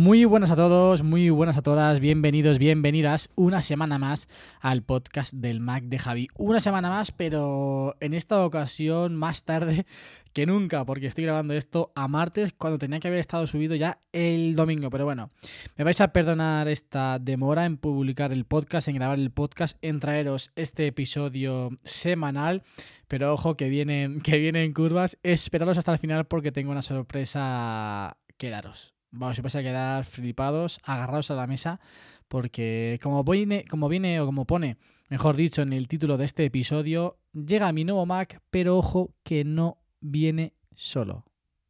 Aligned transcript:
Muy 0.00 0.24
buenas 0.24 0.50
a 0.50 0.56
todos, 0.56 1.02
muy 1.02 1.28
buenas 1.28 1.58
a 1.58 1.62
todas, 1.62 2.00
bienvenidos, 2.00 2.58
bienvenidas 2.58 3.28
una 3.34 3.60
semana 3.60 3.98
más 3.98 4.30
al 4.62 4.82
podcast 4.82 5.34
del 5.34 5.60
Mac 5.60 5.84
de 5.84 5.98
Javi. 5.98 6.28
Una 6.38 6.58
semana 6.58 6.88
más, 6.88 7.12
pero 7.12 7.98
en 8.00 8.14
esta 8.14 8.42
ocasión 8.42 9.14
más 9.14 9.44
tarde 9.44 9.84
que 10.32 10.46
nunca, 10.46 10.86
porque 10.86 11.06
estoy 11.06 11.24
grabando 11.24 11.52
esto 11.52 11.92
a 11.94 12.08
martes 12.08 12.54
cuando 12.54 12.78
tenía 12.78 12.98
que 12.98 13.08
haber 13.08 13.20
estado 13.20 13.46
subido 13.46 13.74
ya 13.74 13.98
el 14.10 14.56
domingo. 14.56 14.88
Pero 14.88 15.04
bueno, 15.04 15.32
me 15.76 15.84
vais 15.84 16.00
a 16.00 16.14
perdonar 16.14 16.66
esta 16.68 17.18
demora 17.18 17.66
en 17.66 17.76
publicar 17.76 18.32
el 18.32 18.46
podcast, 18.46 18.88
en 18.88 18.94
grabar 18.94 19.18
el 19.18 19.30
podcast, 19.30 19.76
en 19.82 20.00
traeros 20.00 20.50
este 20.56 20.86
episodio 20.86 21.78
semanal. 21.84 22.62
Pero 23.06 23.34
ojo 23.34 23.54
que 23.58 23.68
vienen, 23.68 24.20
que 24.22 24.38
vienen 24.38 24.72
curvas. 24.72 25.18
Esperaros 25.22 25.76
hasta 25.76 25.92
el 25.92 25.98
final 25.98 26.24
porque 26.24 26.52
tengo 26.52 26.72
una 26.72 26.80
sorpresa 26.80 28.16
que 28.38 28.48
daros. 28.48 28.94
Vamos, 29.12 29.40
vais 29.42 29.56
a 29.56 29.62
quedar 29.62 30.04
flipados, 30.04 30.80
agarrados 30.84 31.30
a 31.30 31.34
la 31.34 31.48
mesa, 31.48 31.80
porque 32.28 33.00
como 33.02 33.24
viene, 33.24 33.64
como 33.68 33.88
viene 33.88 34.20
o 34.20 34.26
como 34.26 34.46
pone, 34.46 34.76
mejor 35.08 35.34
dicho, 35.34 35.62
en 35.62 35.72
el 35.72 35.88
título 35.88 36.16
de 36.16 36.26
este 36.26 36.44
episodio, 36.44 37.18
llega 37.32 37.72
mi 37.72 37.84
nuevo 37.84 38.06
Mac, 38.06 38.40
pero 38.50 38.78
ojo 38.78 39.12
que 39.24 39.44
no 39.44 39.78
viene 40.00 40.54
solo. 40.74 41.24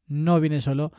No 0.07 0.41
viene 0.41 0.61
solo, 0.61 0.93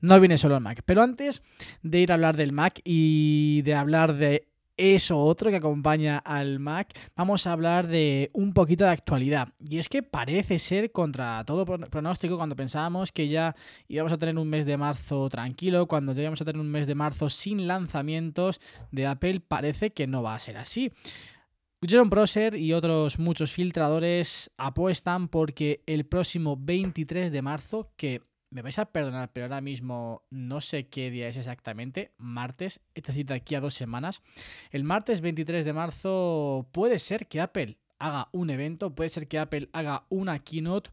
no 0.00 0.20
viene 0.20 0.36
solo 0.38 0.56
el 0.56 0.60
Mac. 0.60 0.82
Pero 0.84 1.02
antes 1.02 1.42
de 1.82 2.00
ir 2.00 2.10
a 2.10 2.16
hablar 2.16 2.36
del 2.36 2.52
Mac 2.52 2.80
y 2.84 3.62
de 3.62 3.74
hablar 3.74 4.16
de 4.16 4.48
eso 4.76 5.18
otro 5.18 5.50
que 5.50 5.56
acompaña 5.56 6.18
al 6.18 6.58
Mac, 6.58 6.96
vamos 7.16 7.46
a 7.46 7.52
hablar 7.52 7.86
de 7.86 8.30
un 8.32 8.52
poquito 8.52 8.84
de 8.84 8.90
actualidad. 8.90 9.48
Y 9.58 9.78
es 9.78 9.88
que 9.88 10.02
parece 10.02 10.58
ser 10.58 10.92
contra 10.92 11.42
todo 11.44 11.64
pronóstico 11.64 12.36
cuando 12.36 12.56
pensábamos 12.56 13.12
que 13.12 13.28
ya 13.28 13.56
íbamos 13.88 14.12
a 14.12 14.18
tener 14.18 14.38
un 14.38 14.48
mes 14.48 14.66
de 14.66 14.76
marzo 14.76 15.28
tranquilo, 15.28 15.86
cuando 15.86 16.12
ya 16.12 16.22
íbamos 16.22 16.40
a 16.42 16.44
tener 16.44 16.60
un 16.60 16.70
mes 16.70 16.86
de 16.86 16.94
marzo 16.94 17.28
sin 17.28 17.66
lanzamientos 17.66 18.60
de 18.90 19.06
Apple, 19.06 19.40
parece 19.40 19.92
que 19.92 20.06
no 20.06 20.22
va 20.22 20.34
a 20.34 20.40
ser 20.40 20.56
así. 20.58 20.92
Jerome 21.82 22.10
Prosser 22.10 22.56
y 22.56 22.72
otros 22.72 23.18
muchos 23.18 23.52
filtradores 23.52 24.50
apuestan 24.56 25.28
porque 25.28 25.82
el 25.86 26.06
próximo 26.06 26.56
23 26.58 27.30
de 27.30 27.42
marzo, 27.42 27.90
que 27.96 28.22
me 28.50 28.62
vais 28.62 28.78
a 28.78 28.86
perdonar, 28.86 29.32
pero 29.32 29.46
ahora 29.46 29.60
mismo 29.60 30.22
no 30.30 30.60
sé 30.60 30.88
qué 30.88 31.10
día 31.10 31.28
es 31.28 31.36
exactamente, 31.36 32.12
martes, 32.18 32.80
esta 32.94 33.12
cita 33.12 33.34
aquí 33.34 33.54
a 33.54 33.60
dos 33.60 33.74
semanas. 33.74 34.22
El 34.70 34.84
martes 34.84 35.20
23 35.20 35.64
de 35.64 35.72
marzo 35.72 36.68
puede 36.72 36.98
ser 36.98 37.26
que 37.26 37.40
Apple 37.40 37.78
haga 37.98 38.28
un 38.32 38.50
evento, 38.50 38.94
puede 38.94 39.10
ser 39.10 39.28
que 39.28 39.38
Apple 39.38 39.68
haga 39.72 40.04
una 40.08 40.38
keynote. 40.38 40.90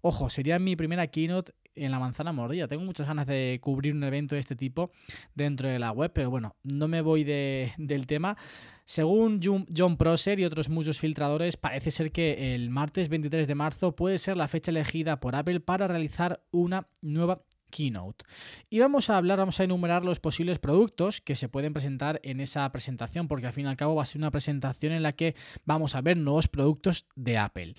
Ojo, 0.00 0.28
sería 0.30 0.58
mi 0.58 0.76
primera 0.76 1.06
keynote 1.06 1.52
en 1.74 1.90
la 1.90 1.98
manzana 1.98 2.32
mordida. 2.32 2.68
Tengo 2.68 2.84
muchas 2.84 3.06
ganas 3.06 3.26
de 3.26 3.58
cubrir 3.60 3.94
un 3.94 4.04
evento 4.04 4.34
de 4.34 4.40
este 4.40 4.56
tipo 4.56 4.90
dentro 5.34 5.68
de 5.68 5.78
la 5.78 5.92
web, 5.92 6.12
pero 6.12 6.30
bueno, 6.30 6.56
no 6.62 6.88
me 6.88 7.00
voy 7.00 7.24
de, 7.24 7.72
del 7.78 8.06
tema. 8.06 8.36
Según 8.84 9.40
John 9.42 9.96
Prosser 9.96 10.38
y 10.38 10.44
otros 10.44 10.68
muchos 10.68 10.98
filtradores, 10.98 11.56
parece 11.56 11.90
ser 11.90 12.12
que 12.12 12.54
el 12.54 12.68
martes 12.68 13.08
23 13.08 13.48
de 13.48 13.54
marzo 13.54 13.96
puede 13.96 14.18
ser 14.18 14.36
la 14.36 14.48
fecha 14.48 14.70
elegida 14.70 15.20
por 15.20 15.36
Apple 15.36 15.60
para 15.60 15.86
realizar 15.86 16.42
una 16.50 16.86
nueva 17.00 17.42
keynote. 17.70 18.24
Y 18.70 18.78
vamos 18.78 19.10
a 19.10 19.16
hablar, 19.16 19.38
vamos 19.38 19.58
a 19.58 19.64
enumerar 19.64 20.04
los 20.04 20.20
posibles 20.20 20.58
productos 20.58 21.20
que 21.20 21.34
se 21.34 21.48
pueden 21.48 21.72
presentar 21.72 22.20
en 22.22 22.40
esa 22.40 22.70
presentación, 22.70 23.26
porque 23.26 23.46
al 23.46 23.52
fin 23.52 23.64
y 23.64 23.68
al 23.68 23.76
cabo 23.76 23.96
va 23.96 24.02
a 24.02 24.06
ser 24.06 24.20
una 24.20 24.30
presentación 24.30 24.92
en 24.92 25.02
la 25.02 25.12
que 25.12 25.34
vamos 25.64 25.94
a 25.94 26.02
ver 26.02 26.16
nuevos 26.16 26.46
productos 26.46 27.06
de 27.16 27.38
Apple 27.38 27.74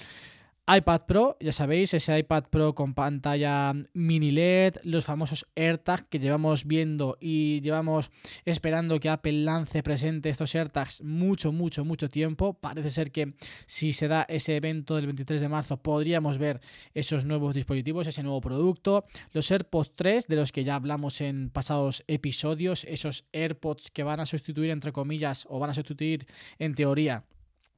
iPad 0.68 1.02
Pro, 1.06 1.38
ya 1.40 1.52
sabéis, 1.52 1.94
ese 1.94 2.18
iPad 2.18 2.46
Pro 2.50 2.74
con 2.74 2.96
pantalla 2.96 3.72
mini 3.94 4.32
LED, 4.32 4.78
los 4.84 5.06
famosos 5.06 5.46
AirTags 5.56 6.08
que 6.10 6.18
llevamos 6.18 6.66
viendo 6.66 7.18
y 7.20 7.62
llevamos 7.62 8.10
esperando 8.46 9.00
que 9.00 9.10
Apple 9.10 9.44
lance 9.44 9.84
presente 9.84 10.30
estos 10.30 10.56
AirTags 10.56 11.04
mucho, 11.04 11.52
mucho, 11.52 11.86
mucho 11.86 12.10
tiempo. 12.10 12.56
Parece 12.56 12.90
ser 12.90 13.12
que 13.12 13.36
si 13.68 13.94
se 13.94 14.08
da 14.08 14.26
ese 14.28 14.56
evento 14.56 14.96
del 14.96 15.06
23 15.06 15.42
de 15.42 15.50
marzo 15.50 15.78
podríamos 15.78 16.40
ver 16.40 16.62
esos 16.96 17.26
nuevos 17.26 17.54
dispositivos, 17.54 18.08
ese 18.08 18.24
nuevo 18.24 18.42
producto. 18.42 19.06
Los 19.34 19.52
AirPods 19.52 19.92
3, 19.96 20.28
de 20.28 20.36
los 20.36 20.52
que 20.52 20.64
ya 20.64 20.74
hablamos 20.74 21.22
en 21.22 21.52
pasados 21.52 22.04
episodios, 22.08 22.86
esos 22.86 23.26
AirPods 23.34 23.92
que 23.92 24.02
van 24.02 24.20
a 24.20 24.26
sustituir, 24.26 24.72
entre 24.72 24.92
comillas, 24.92 25.46
o 25.48 25.60
van 25.60 25.70
a 25.70 25.76
sustituir 25.76 26.26
en 26.58 26.74
teoría 26.74 27.24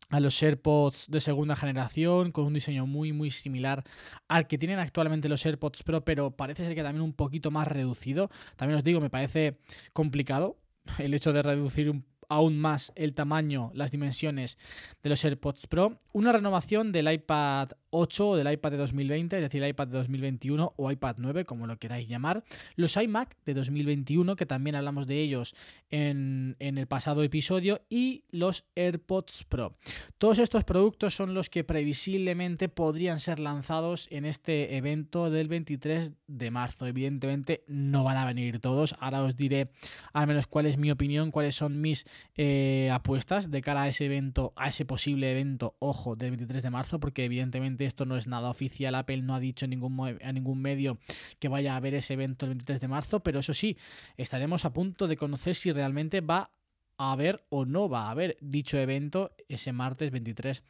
a 0.10 0.20
los 0.20 0.42
AirPods 0.42 1.08
de 1.10 1.20
segunda 1.20 1.56
generación 1.56 2.32
con 2.32 2.46
un 2.46 2.54
diseño 2.54 2.86
muy 2.88 3.12
muy 3.12 3.32
similar 3.32 3.84
al 4.28 4.48
que 4.48 4.58
tienen 4.58 4.80
actualmente 4.80 5.30
los 5.30 5.46
AirPods 5.46 5.84
Pro 5.84 6.06
pero 6.06 6.32
parece 6.32 6.66
ser 6.66 6.76
que 6.76 6.84
también 6.84 7.04
un 7.04 7.14
poquito 7.14 7.52
más 7.52 7.68
reducido. 7.68 8.30
También 8.56 8.78
os 8.78 8.84
digo 8.84 9.02
me 9.02 9.10
parece 9.10 9.60
complicado 9.94 10.58
el 10.98 11.14
hecho 11.14 11.34
de 11.34 11.44
reducir 11.44 11.90
un 11.90 12.06
aún 12.30 12.60
más 12.60 12.92
el 12.96 13.14
tamaño, 13.14 13.72
las 13.74 13.92
dimensiones 13.92 14.58
de 15.04 15.10
los 15.10 15.24
AirPods 15.24 15.68
Pro, 15.68 16.00
una 16.14 16.32
renovación 16.32 16.92
del 16.92 17.12
iPad 17.12 17.70
8 17.90 18.30
o 18.30 18.36
del 18.36 18.52
iPad 18.52 18.72
de 18.72 18.78
2020, 18.78 19.36
es 19.38 19.42
decir, 19.42 19.64
el 19.64 19.70
iPad 19.70 19.88
de 19.88 19.98
2021 19.98 20.74
o 20.76 20.92
iPad 20.92 21.16
9, 21.20 21.46
como 21.46 21.68
lo 21.68 21.78
queráis 21.78 22.08
llamar, 22.08 22.44
los 22.76 22.98
iMac 22.98 23.36
de 23.46 23.54
2021, 23.54 24.36
que 24.36 24.46
también 24.46 24.76
hablamos 24.76 25.08
de 25.08 25.22
ellos 25.22 25.56
en, 25.90 26.56
en 26.60 26.78
el 26.78 26.88
pasado 26.88 27.24
episodio, 27.24 27.82
y 27.90 28.24
los 28.30 28.66
AirPods 28.76 29.46
Pro. 29.46 29.78
Todos 30.18 30.40
estos 30.40 30.64
productos 30.64 31.16
son 31.16 31.34
los 31.34 31.50
que 31.50 31.64
previsiblemente 31.64 32.70
podrían 32.70 33.20
ser 33.20 33.40
lanzados 33.40 34.08
en 34.12 34.26
este 34.26 34.76
evento 34.78 35.30
del 35.30 35.48
23 35.48 36.14
de 36.28 36.52
marzo. 36.52 36.86
Evidentemente 36.86 37.64
no 37.68 38.04
van 38.04 38.18
a 38.18 38.26
venir 38.26 38.60
todos, 38.60 38.96
ahora 39.00 39.24
os 39.24 39.36
diré 39.36 39.70
al 40.14 40.28
menos 40.28 40.48
cuál 40.48 40.66
es 40.66 40.78
mi 40.78 40.92
opinión, 40.92 41.32
cuáles 41.32 41.56
son 41.56 41.82
mis 41.82 42.06
eh, 42.36 42.90
apuestas 42.92 43.50
de 43.50 43.62
cara 43.62 43.84
a 43.84 43.88
ese 43.88 44.06
evento, 44.06 44.54
a 44.56 44.70
ese 44.70 44.86
posible 44.86 45.32
evento, 45.32 45.76
ojo, 45.80 46.16
del 46.16 46.32
23 46.32 46.64
de 46.64 46.70
marzo, 46.70 47.00
porque 47.00 47.26
evidentemente 47.26 47.86
esto 47.86 48.06
no 48.06 48.16
es 48.18 48.28
nada 48.28 48.50
oficial. 48.50 48.96
Apple 48.96 49.22
no 49.24 49.34
ha 49.34 49.40
dicho 49.40 49.66
ningún, 49.68 50.18
a 50.24 50.32
ningún 50.32 50.62
medio 50.62 51.00
que 51.40 51.48
vaya 51.48 51.74
a 51.74 51.78
haber 51.78 51.96
ese 51.96 52.14
evento 52.14 52.46
el 52.46 52.52
23 52.52 52.82
de 52.82 52.88
marzo, 52.88 53.22
pero 53.22 53.40
eso 53.40 53.54
sí, 53.54 53.78
estaremos 54.18 54.66
a 54.66 54.74
punto 54.74 55.08
de 55.08 55.18
conocer 55.18 55.56
si 55.56 55.72
realmente 55.72 56.22
va 56.22 56.52
a 56.98 57.12
haber 57.12 57.46
o 57.50 57.66
no 57.66 57.90
va 57.90 58.08
a 58.08 58.12
haber 58.12 58.38
dicho 58.42 58.78
evento 58.78 59.32
ese 59.50 59.72
martes 59.72 60.12
23 60.12 60.64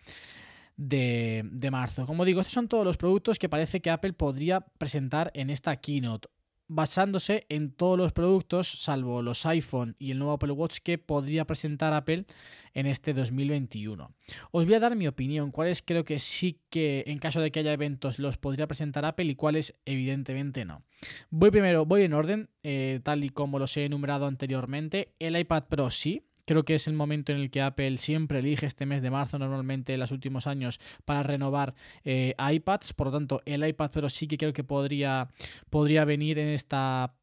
de, 0.77 1.43
de, 1.51 1.71
marzo. 1.71 2.05
Como 2.05 2.23
digo, 2.23 2.41
estos 2.41 2.53
son 2.53 2.67
todos 2.67 2.85
los 2.85 2.97
productos 2.97 3.39
que 3.39 3.49
parece 3.49 3.81
que 3.81 3.89
Apple 3.89 4.13
podría 4.13 4.61
presentar 4.61 5.31
en 5.33 5.49
esta 5.49 5.75
keynote 5.77 6.29
basándose 6.67 7.45
en 7.49 7.71
todos 7.71 7.97
los 7.97 8.11
productos, 8.11 8.67
salvo 8.67 9.21
los 9.21 9.45
iPhone 9.45 9.95
y 9.99 10.11
el 10.11 10.19
nuevo 10.19 10.33
Apple 10.33 10.51
Watch 10.51 10.79
que 10.83 10.97
podría 10.97 11.45
presentar 11.45 11.93
Apple 11.93 12.25
en 12.73 12.85
este 12.85 13.13
2021. 13.13 14.11
Os 14.51 14.65
voy 14.65 14.75
a 14.75 14.79
dar 14.79 14.95
mi 14.95 15.07
opinión, 15.07 15.51
cuáles 15.51 15.81
creo 15.81 16.05
que 16.05 16.19
sí 16.19 16.59
que 16.69 17.03
en 17.07 17.19
caso 17.19 17.41
de 17.41 17.51
que 17.51 17.59
haya 17.59 17.73
eventos 17.73 18.19
los 18.19 18.37
podría 18.37 18.67
presentar 18.67 19.05
Apple 19.05 19.25
y 19.25 19.35
cuáles 19.35 19.75
evidentemente 19.85 20.65
no. 20.65 20.83
Voy 21.29 21.51
primero, 21.51 21.85
voy 21.85 22.03
en 22.03 22.13
orden, 22.13 22.49
eh, 22.63 22.99
tal 23.03 23.23
y 23.23 23.29
como 23.29 23.59
los 23.59 23.75
he 23.77 23.85
enumerado 23.85 24.25
anteriormente. 24.25 25.13
El 25.19 25.37
iPad 25.37 25.63
Pro 25.63 25.89
sí, 25.89 26.23
Creo 26.47 26.63
que 26.63 26.75
es 26.75 26.87
el 26.87 26.93
momento 26.93 27.33
en 27.33 27.39
el 27.39 27.51
que 27.51 27.61
Apple 27.61 27.97
siempre 27.97 28.39
elige 28.39 28.65
este 28.65 28.85
mes 28.85 29.01
de 29.01 29.11
marzo, 29.11 29.37
normalmente 29.37 29.93
en 29.93 29.99
los 29.99 30.11
últimos 30.11 30.47
años, 30.47 30.79
para 31.03 31.21
renovar 31.21 31.75
eh, 32.05 32.35
iPads. 32.39 32.93
Por 32.93 33.07
lo 33.07 33.13
tanto, 33.13 33.41
el 33.43 33.67
iPad 33.67 33.91
Pro 33.91 34.09
sí 34.09 34.29
que 34.29 34.37
creo 34.37 34.53
que 34.53 34.63
podría, 34.63 35.27
podría 35.69 36.05
venir 36.05 36.39
en 36.39 36.47
esta 36.47 37.13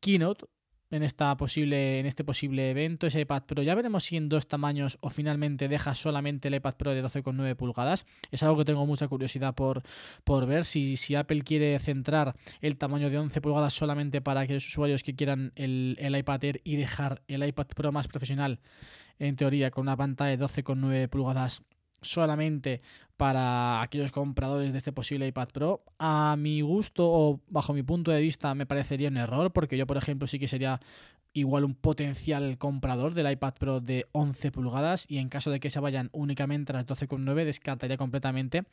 keynote 0.00 0.46
en, 0.90 1.02
esta 1.02 1.36
posible, 1.36 2.00
en 2.00 2.06
este 2.06 2.24
posible 2.24 2.70
evento, 2.70 3.06
ese 3.06 3.20
iPad 3.20 3.42
Pro. 3.44 3.62
Ya 3.62 3.74
veremos 3.74 4.04
si 4.04 4.16
en 4.16 4.28
dos 4.28 4.48
tamaños 4.48 4.98
o 5.00 5.10
finalmente 5.10 5.68
deja 5.68 5.94
solamente 5.94 6.48
el 6.48 6.54
iPad 6.54 6.74
Pro 6.74 6.90
de 6.92 7.04
12,9 7.04 7.54
pulgadas. 7.56 8.06
Es 8.30 8.42
algo 8.42 8.56
que 8.56 8.64
tengo 8.64 8.86
mucha 8.86 9.08
curiosidad 9.08 9.54
por, 9.54 9.82
por 10.24 10.46
ver. 10.46 10.64
Si, 10.64 10.96
si 10.96 11.14
Apple 11.14 11.42
quiere 11.42 11.78
centrar 11.78 12.34
el 12.60 12.76
tamaño 12.76 13.10
de 13.10 13.18
11 13.18 13.40
pulgadas 13.40 13.74
solamente 13.74 14.20
para 14.20 14.40
aquellos 14.40 14.66
usuarios 14.66 15.02
que 15.02 15.14
quieran 15.14 15.52
el, 15.56 15.96
el 16.00 16.16
iPad 16.16 16.44
Air 16.44 16.60
y 16.64 16.76
dejar 16.76 17.22
el 17.28 17.46
iPad 17.46 17.66
Pro 17.68 17.92
más 17.92 18.08
profesional, 18.08 18.60
en 19.18 19.36
teoría, 19.36 19.70
con 19.70 19.82
una 19.82 19.96
pantalla 19.96 20.36
de 20.36 20.44
12,9 20.44 21.08
pulgadas 21.08 21.62
solamente 22.00 22.80
para 23.16 23.82
aquellos 23.82 24.12
compradores 24.12 24.72
de 24.72 24.78
este 24.78 24.92
posible 24.92 25.26
iPad 25.26 25.48
Pro. 25.48 25.82
A 25.98 26.36
mi 26.38 26.60
gusto 26.60 27.04
o 27.04 27.40
bajo 27.48 27.74
mi 27.74 27.82
punto 27.82 28.10
de 28.12 28.20
vista 28.20 28.54
me 28.54 28.64
parecería 28.64 29.08
un 29.08 29.16
error 29.16 29.52
porque 29.52 29.76
yo 29.76 29.86
por 29.86 29.96
ejemplo 29.96 30.28
sí 30.28 30.38
que 30.38 30.46
sería 30.46 30.80
igual 31.38 31.64
un 31.64 31.74
potencial 31.74 32.58
comprador 32.58 33.14
del 33.14 33.30
iPad 33.30 33.54
Pro 33.54 33.80
de 33.80 34.06
11 34.12 34.50
pulgadas 34.52 35.06
y 35.08 35.18
en 35.18 35.28
caso 35.28 35.50
de 35.50 35.60
que 35.60 35.70
se 35.70 35.80
vayan 35.80 36.10
únicamente 36.12 36.72
a 36.72 36.76
las 36.76 36.86
12,9 36.86 37.44
descartaría 37.44 37.96
completamente 37.96 38.64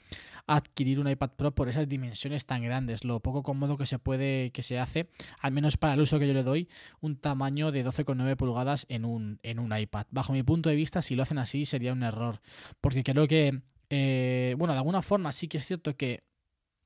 adquirir 0.47 0.99
un 0.99 1.09
iPad 1.09 1.31
Pro 1.31 1.53
por 1.53 1.69
esas 1.69 1.87
dimensiones 1.87 2.45
tan 2.45 2.63
grandes, 2.63 3.03
lo 3.03 3.19
poco 3.19 3.43
cómodo 3.43 3.77
que 3.77 3.85
se 3.85 3.99
puede 3.99 4.51
que 4.51 4.61
se 4.61 4.79
hace, 4.79 5.07
al 5.39 5.51
menos 5.51 5.77
para 5.77 5.93
el 5.93 6.01
uso 6.01 6.19
que 6.19 6.27
yo 6.27 6.33
le 6.33 6.43
doy, 6.43 6.67
un 7.01 7.15
tamaño 7.15 7.71
de 7.71 7.85
12,9 7.85 8.35
pulgadas 8.35 8.85
en 8.89 9.05
un 9.05 9.39
en 9.43 9.59
un 9.59 9.77
iPad. 9.77 10.07
Bajo 10.11 10.33
mi 10.33 10.43
punto 10.43 10.69
de 10.69 10.75
vista, 10.75 11.01
si 11.01 11.15
lo 11.15 11.23
hacen 11.23 11.37
así 11.37 11.65
sería 11.65 11.93
un 11.93 12.03
error, 12.03 12.41
porque 12.81 13.03
creo 13.03 13.27
que 13.27 13.61
eh, 13.89 14.55
bueno, 14.57 14.73
de 14.73 14.79
alguna 14.79 15.01
forma 15.01 15.31
sí 15.31 15.47
que 15.47 15.57
es 15.57 15.65
cierto 15.65 15.95
que 15.95 16.23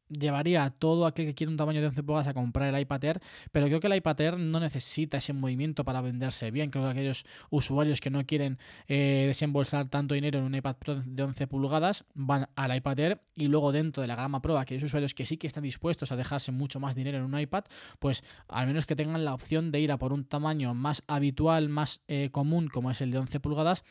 llevaría 0.09 0.63
a 0.63 0.71
todo 0.71 1.05
aquel 1.05 1.25
que 1.25 1.35
quiere 1.35 1.51
un 1.51 1.57
tamaño 1.57 1.81
de 1.81 1.87
11 1.87 2.03
pulgadas 2.03 2.27
a 2.27 2.33
comprar 2.33 2.73
el 2.73 2.81
iPad 2.81 3.03
Air, 3.03 3.21
pero 3.51 3.67
creo 3.67 3.79
que 3.79 3.87
el 3.87 3.95
iPad 3.95 4.21
Air 4.21 4.37
no 4.37 4.59
necesita 4.59 5.17
ese 5.17 5.33
movimiento 5.33 5.83
para 5.83 6.01
venderse 6.01 6.51
bien. 6.51 6.71
Creo 6.71 6.85
que 6.85 6.91
aquellos 6.91 7.25
usuarios 7.49 8.01
que 8.01 8.09
no 8.09 8.25
quieren 8.25 8.57
eh, 8.87 9.25
desembolsar 9.27 9.89
tanto 9.89 10.13
dinero 10.13 10.39
en 10.39 10.45
un 10.45 10.55
iPad 10.55 10.75
Pro 10.77 11.01
de 11.05 11.23
11 11.23 11.47
pulgadas 11.47 12.05
van 12.13 12.49
al 12.55 12.75
iPad 12.75 12.99
Air 12.99 13.21
y 13.35 13.47
luego 13.47 13.71
dentro 13.71 14.01
de 14.01 14.07
la 14.07 14.15
gama 14.15 14.41
Pro, 14.41 14.57
aquellos 14.57 14.83
usuarios 14.83 15.13
que 15.13 15.25
sí 15.25 15.37
que 15.37 15.47
están 15.47 15.63
dispuestos 15.63 16.11
a 16.11 16.15
dejarse 16.15 16.51
mucho 16.51 16.79
más 16.79 16.95
dinero 16.95 17.17
en 17.17 17.23
un 17.23 17.39
iPad, 17.39 17.65
pues 17.99 18.23
al 18.47 18.67
menos 18.67 18.85
que 18.85 18.95
tengan 18.95 19.23
la 19.23 19.33
opción 19.33 19.71
de 19.71 19.79
ir 19.79 19.91
a 19.91 19.97
por 19.97 20.13
un 20.13 20.25
tamaño 20.25 20.73
más 20.73 21.03
habitual, 21.07 21.69
más 21.69 22.01
eh, 22.07 22.29
común 22.31 22.67
como 22.67 22.91
es 22.91 23.01
el 23.01 23.11
de 23.11 23.19
11 23.19 23.39
pulgadas 23.39 23.83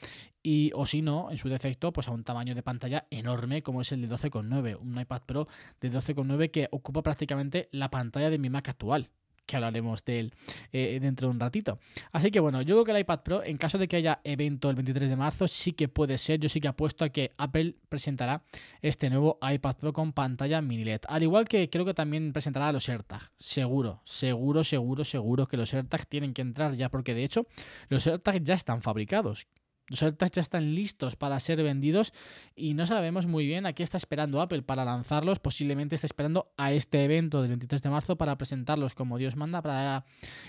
y 0.42 0.70
o 0.74 0.86
si 0.86 1.02
no, 1.02 1.30
en 1.30 1.38
su 1.38 1.48
defecto, 1.48 1.92
pues 1.92 2.08
a 2.08 2.12
un 2.12 2.24
tamaño 2.24 2.54
de 2.54 2.62
pantalla 2.62 3.06
enorme 3.10 3.62
como 3.62 3.80
es 3.80 3.92
el 3.92 4.02
de 4.02 4.08
12,9, 4.08 4.78
un 4.80 5.00
iPad 5.00 5.22
Pro 5.26 5.48
de 5.80 5.92
12,9 5.92 6.50
que 6.50 6.68
ocupa 6.70 7.02
prácticamente 7.02 7.68
la 7.72 7.90
pantalla 7.90 8.30
de 8.30 8.38
mi 8.38 8.50
Mac 8.50 8.68
actual 8.68 9.10
que 9.48 9.56
hablaremos 9.56 10.04
de 10.04 10.20
él 10.20 10.34
eh, 10.72 10.98
dentro 11.00 11.26
de 11.26 11.32
un 11.32 11.40
ratito. 11.40 11.80
Así 12.12 12.30
que 12.30 12.38
bueno, 12.38 12.62
yo 12.62 12.76
creo 12.76 12.84
que 12.84 12.92
el 12.92 12.98
iPad 13.00 13.20
Pro, 13.20 13.42
en 13.42 13.56
caso 13.56 13.78
de 13.78 13.88
que 13.88 13.96
haya 13.96 14.20
evento 14.22 14.68
el 14.68 14.76
23 14.76 15.08
de 15.08 15.16
marzo, 15.16 15.48
sí 15.48 15.72
que 15.72 15.88
puede 15.88 16.18
ser, 16.18 16.38
yo 16.38 16.48
sí 16.48 16.60
que 16.60 16.68
apuesto 16.68 17.04
a 17.04 17.08
que 17.08 17.32
Apple 17.38 17.74
presentará 17.88 18.42
este 18.82 19.08
nuevo 19.08 19.38
iPad 19.42 19.76
Pro 19.76 19.92
con 19.92 20.12
pantalla 20.12 20.60
mini 20.60 20.84
LED. 20.84 21.00
Al 21.08 21.22
igual 21.22 21.48
que 21.48 21.70
creo 21.70 21.86
que 21.86 21.94
también 21.94 22.32
presentará 22.32 22.70
los 22.70 22.88
AirTag. 22.88 23.30
Seguro, 23.38 24.02
seguro, 24.04 24.62
seguro, 24.62 25.04
seguro 25.04 25.48
que 25.48 25.56
los 25.56 25.72
AirTag 25.72 26.06
tienen 26.06 26.34
que 26.34 26.42
entrar 26.42 26.74
ya, 26.74 26.90
porque 26.90 27.14
de 27.14 27.24
hecho 27.24 27.46
los 27.88 28.06
AirTag 28.06 28.44
ya 28.44 28.54
están 28.54 28.82
fabricados. 28.82 29.46
Los 29.88 30.02
AirTags 30.02 30.32
ya 30.32 30.42
están 30.42 30.74
listos 30.74 31.16
para 31.16 31.40
ser 31.40 31.62
vendidos 31.62 32.12
y 32.54 32.74
no 32.74 32.86
sabemos 32.86 33.26
muy 33.26 33.46
bien 33.46 33.66
a 33.66 33.72
qué 33.72 33.82
está 33.82 33.96
esperando 33.96 34.40
Apple 34.40 34.62
para 34.62 34.84
lanzarlos. 34.84 35.38
Posiblemente 35.38 35.94
está 35.94 36.06
esperando 36.06 36.52
a 36.56 36.72
este 36.72 37.04
evento 37.04 37.40
del 37.40 37.50
23 37.50 37.82
de 37.82 37.90
marzo 37.90 38.16
para 38.16 38.36
presentarlos 38.36 38.94
como 38.94 39.18
Dios 39.18 39.36
manda, 39.36 39.62
para 39.62 40.04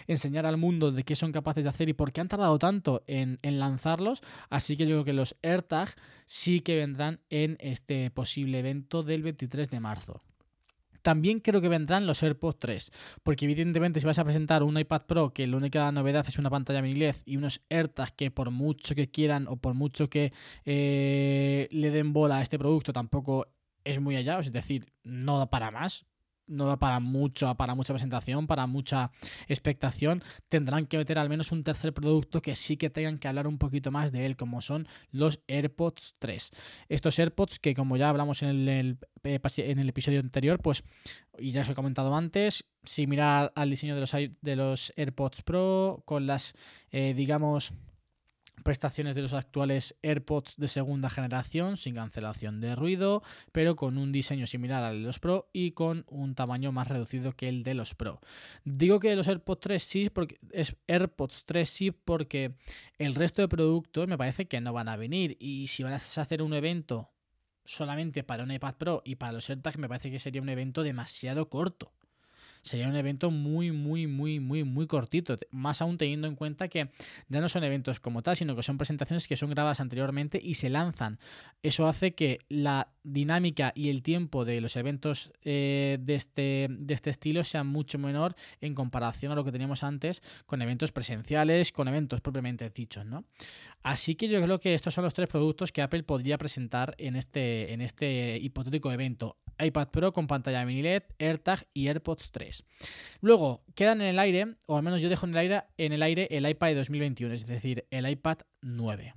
enseñar 0.07 0.45
al 0.45 0.57
mundo 0.57 0.91
de 0.91 1.03
qué 1.03 1.15
son 1.15 1.31
capaces 1.31 1.63
de 1.63 1.69
hacer 1.69 1.89
y 1.89 1.93
por 1.93 2.11
qué 2.11 2.21
han 2.21 2.27
tardado 2.27 2.59
tanto 2.59 3.03
en, 3.07 3.39
en 3.41 3.59
lanzarlos. 3.59 4.21
Así 4.49 4.75
que 4.75 4.85
yo 4.85 4.95
creo 4.95 5.05
que 5.05 5.13
los 5.13 5.35
AirTags 5.41 5.95
sí 6.25 6.59
que 6.59 6.75
vendrán 6.77 7.21
en 7.29 7.57
este 7.59 8.11
posible 8.11 8.59
evento 8.59 9.03
del 9.03 9.23
23 9.23 9.69
de 9.69 9.79
marzo. 9.79 10.21
También 11.01 11.39
creo 11.39 11.61
que 11.61 11.67
vendrán 11.69 12.07
los 12.07 12.21
AirPods 12.23 12.59
3, 12.59 12.91
porque 13.23 13.45
evidentemente 13.45 13.99
si 13.99 14.05
vas 14.05 14.19
a 14.19 14.23
presentar 14.23 14.63
un 14.63 14.77
iPad 14.77 15.03
Pro 15.05 15.33
que 15.33 15.47
la 15.47 15.57
única 15.57 15.91
novedad 15.91 16.25
es 16.27 16.37
una 16.37 16.49
pantalla 16.49 16.81
mini 16.81 16.99
LED 16.99 17.15
y 17.25 17.37
unos 17.37 17.61
AirTags 17.69 18.11
que 18.13 18.31
por 18.31 18.51
mucho 18.51 18.95
que 18.95 19.09
quieran 19.09 19.47
o 19.47 19.57
por 19.57 19.73
mucho 19.73 20.09
que 20.09 20.33
eh, 20.65 21.67
le 21.71 21.91
den 21.91 22.13
bola 22.13 22.37
a 22.37 22.41
este 22.41 22.59
producto 22.59 22.93
tampoco 22.93 23.47
es 23.83 23.99
muy 23.99 24.15
allá, 24.15 24.39
es 24.39 24.51
decir, 24.51 24.91
no 25.03 25.39
da 25.39 25.49
para 25.49 25.71
más, 25.71 26.05
no 26.49 26.67
da 26.67 26.77
para 26.77 26.99
mucho, 26.99 27.53
para 27.55 27.75
mucha 27.75 27.93
presentación, 27.93 28.47
para 28.47 28.67
mucha 28.67 29.11
expectación. 29.47 30.23
Tendrán 30.49 30.85
que 30.87 30.97
meter 30.97 31.19
al 31.19 31.29
menos 31.29 31.51
un 31.51 31.63
tercer 31.63 31.93
producto 31.93 32.41
que 32.41 32.55
sí 32.55 32.75
que 32.75 32.89
tengan 32.89 33.19
que 33.19 33.27
hablar 33.27 33.47
un 33.47 33.57
poquito 33.57 33.91
más 33.91 34.11
de 34.11 34.25
él, 34.25 34.35
como 34.35 34.61
son 34.61 34.87
los 35.11 35.39
AirPods 35.47 36.15
3. 36.19 36.51
Estos 36.89 37.17
AirPods 37.19 37.59
que 37.59 37.75
como 37.75 37.97
ya 37.97 38.09
hablamos 38.09 38.41
en 38.43 38.49
el, 38.67 38.97
eh, 39.23 39.39
en 39.57 39.79
el 39.79 39.89
episodio 39.89 40.19
anterior, 40.19 40.59
pues, 40.59 40.83
y 41.37 41.51
ya 41.51 41.61
os 41.61 41.69
he 41.69 41.75
comentado 41.75 42.13
antes, 42.15 42.65
similar 42.83 43.51
al 43.55 43.69
diseño 43.69 43.95
de 43.95 44.01
los, 44.01 44.11
de 44.11 44.55
los 44.55 44.93
AirPods 44.97 45.43
Pro, 45.43 46.01
con 46.05 46.25
las, 46.25 46.53
eh, 46.91 47.13
digamos, 47.13 47.73
prestaciones 48.63 49.15
de 49.15 49.21
los 49.21 49.33
actuales 49.33 49.97
AirPods 50.03 50.57
de 50.57 50.67
segunda 50.67 51.09
generación 51.09 51.77
sin 51.77 51.95
cancelación 51.95 52.61
de 52.61 52.75
ruido, 52.75 53.23
pero 53.51 53.75
con 53.75 53.97
un 53.97 54.11
diseño 54.11 54.47
similar 54.47 54.83
al 54.83 54.99
de 54.99 55.05
los 55.05 55.19
Pro 55.19 55.49
y 55.53 55.71
con 55.71 56.05
un 56.07 56.35
tamaño 56.35 56.71
más 56.71 56.87
reducido 56.87 57.33
que 57.33 57.49
el 57.49 57.63
de 57.63 57.73
los 57.73 57.95
Pro. 57.95 58.19
Digo 58.63 58.99
que 58.99 59.15
los 59.15 59.27
AirPods 59.27 59.59
3 59.61 59.83
sí 59.83 60.09
porque 60.09 60.39
es 60.51 60.75
AirPods 60.87 61.45
3 61.45 61.69
sí 61.69 61.91
porque 61.91 62.53
el 62.97 63.15
resto 63.15 63.41
de 63.41 63.47
productos 63.47 64.07
me 64.07 64.17
parece 64.17 64.47
que 64.47 64.61
no 64.61 64.73
van 64.73 64.89
a 64.89 64.97
venir 64.97 65.37
y 65.39 65.67
si 65.67 65.83
van 65.83 65.93
a 65.93 65.97
hacer 65.97 66.41
un 66.41 66.53
evento 66.53 67.09
solamente 67.65 68.23
para 68.23 68.43
un 68.43 68.51
iPad 68.51 68.75
Pro 68.75 69.01
y 69.05 69.15
para 69.15 69.33
los 69.33 69.49
AirTags 69.49 69.77
me 69.77 69.87
parece 69.87 70.09
que 70.09 70.19
sería 70.19 70.41
un 70.41 70.49
evento 70.49 70.83
demasiado 70.83 71.49
corto 71.49 71.91
sería 72.61 72.87
un 72.87 72.95
evento 72.95 73.31
muy, 73.31 73.71
muy, 73.71 74.07
muy, 74.07 74.39
muy, 74.39 74.63
muy 74.63 74.87
cortito. 74.87 75.35
Más 75.51 75.81
aún 75.81 75.97
teniendo 75.97 76.27
en 76.27 76.35
cuenta 76.35 76.67
que 76.67 76.89
ya 77.27 77.41
no 77.41 77.49
son 77.49 77.63
eventos 77.63 77.99
como 77.99 78.21
tal, 78.21 78.35
sino 78.35 78.55
que 78.55 78.63
son 78.63 78.77
presentaciones 78.77 79.27
que 79.27 79.35
son 79.35 79.49
grabadas 79.49 79.79
anteriormente 79.79 80.39
y 80.41 80.55
se 80.55 80.69
lanzan. 80.69 81.19
Eso 81.63 81.87
hace 81.87 82.13
que 82.13 82.39
la 82.49 82.89
dinámica 83.03 83.71
y 83.75 83.89
el 83.89 84.03
tiempo 84.03 84.45
de 84.45 84.61
los 84.61 84.75
eventos 84.75 85.31
eh, 85.43 85.97
de, 86.01 86.15
este, 86.15 86.67
de 86.69 86.93
este 86.93 87.09
estilo 87.09 87.43
sea 87.43 87.63
mucho 87.63 87.97
menor 87.97 88.35
en 88.61 88.75
comparación 88.75 89.31
a 89.31 89.35
lo 89.35 89.43
que 89.43 89.51
teníamos 89.51 89.83
antes 89.83 90.21
con 90.45 90.61
eventos 90.61 90.91
presenciales, 90.91 91.71
con 91.71 91.87
eventos 91.87 92.21
propiamente 92.21 92.69
dichos, 92.69 93.05
¿no? 93.05 93.25
Así 93.81 94.15
que 94.15 94.27
yo 94.27 94.41
creo 94.41 94.59
que 94.59 94.73
estos 94.73 94.93
son 94.93 95.05
los 95.05 95.13
tres 95.13 95.29
productos 95.29 95.71
que 95.71 95.81
Apple 95.81 96.03
podría 96.03 96.37
presentar 96.37 96.95
en 96.97 97.15
este, 97.15 97.73
en 97.73 97.81
este 97.81 98.37
hipotético 98.37 98.91
evento 98.91 99.37
iPad 99.59 99.89
Pro 99.89 100.13
con 100.13 100.27
pantalla 100.27 100.65
mini 100.65 100.81
LED, 100.81 101.03
AirTag 101.19 101.67
y 101.73 101.87
AirPods 101.87 102.31
3. 102.31 102.63
Luego, 103.21 103.63
quedan 103.75 104.01
en 104.01 104.07
el 104.07 104.19
aire, 104.19 104.55
o 104.65 104.77
al 104.77 104.83
menos 104.83 105.01
yo 105.01 105.09
dejo 105.09 105.25
en 105.25 105.31
el 105.31 105.37
aire, 105.37 105.63
en 105.77 105.93
el, 105.93 106.01
aire 106.01 106.27
el 106.31 106.47
iPad 106.47 106.67
de 106.67 106.75
2021, 106.75 107.33
es 107.33 107.45
decir, 107.45 107.85
el 107.91 108.09
iPad 108.09 108.39
9. 108.61 109.13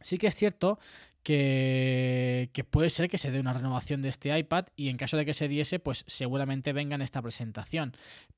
Sí 0.00 0.18
que 0.18 0.26
es 0.26 0.34
cierto 0.34 0.78
que, 1.22 2.66
puede 2.70 2.90
ser 2.90 3.08
que 3.08 3.18
se 3.18 3.30
dé 3.30 3.40
una 3.40 3.52
renovación 3.52 4.02
de 4.02 4.08
este 4.08 4.36
iPad 4.36 4.66
y 4.76 4.88
en 4.88 4.96
caso 4.96 5.16
de 5.16 5.24
que 5.24 5.34
se 5.34 5.48
diese, 5.48 5.78
pues 5.78 6.04
seguramente 6.06 6.72
venga 6.72 6.94
en 6.94 7.02
esta 7.02 7.22
presentación. 7.22 7.96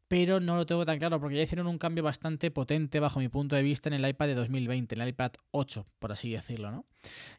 Pero 0.08 0.40
no 0.40 0.56
lo 0.56 0.66
tengo 0.66 0.84
tan 0.84 0.98
claro 0.98 1.18
porque 1.18 1.36
ya 1.36 1.42
hicieron 1.42 1.66
un 1.66 1.78
cambio 1.78 2.04
bastante 2.04 2.50
potente 2.50 3.00
bajo 3.00 3.20
mi 3.20 3.28
punto 3.28 3.56
de 3.56 3.62
vista 3.62 3.88
en 3.88 3.94
el 3.94 4.08
iPad 4.08 4.26
de 4.26 4.34
2020, 4.34 4.94
en 4.94 5.00
el 5.00 5.08
iPad 5.08 5.32
8, 5.50 5.86
por 5.98 6.12
así 6.12 6.30
decirlo, 6.30 6.70
¿no? 6.70 6.84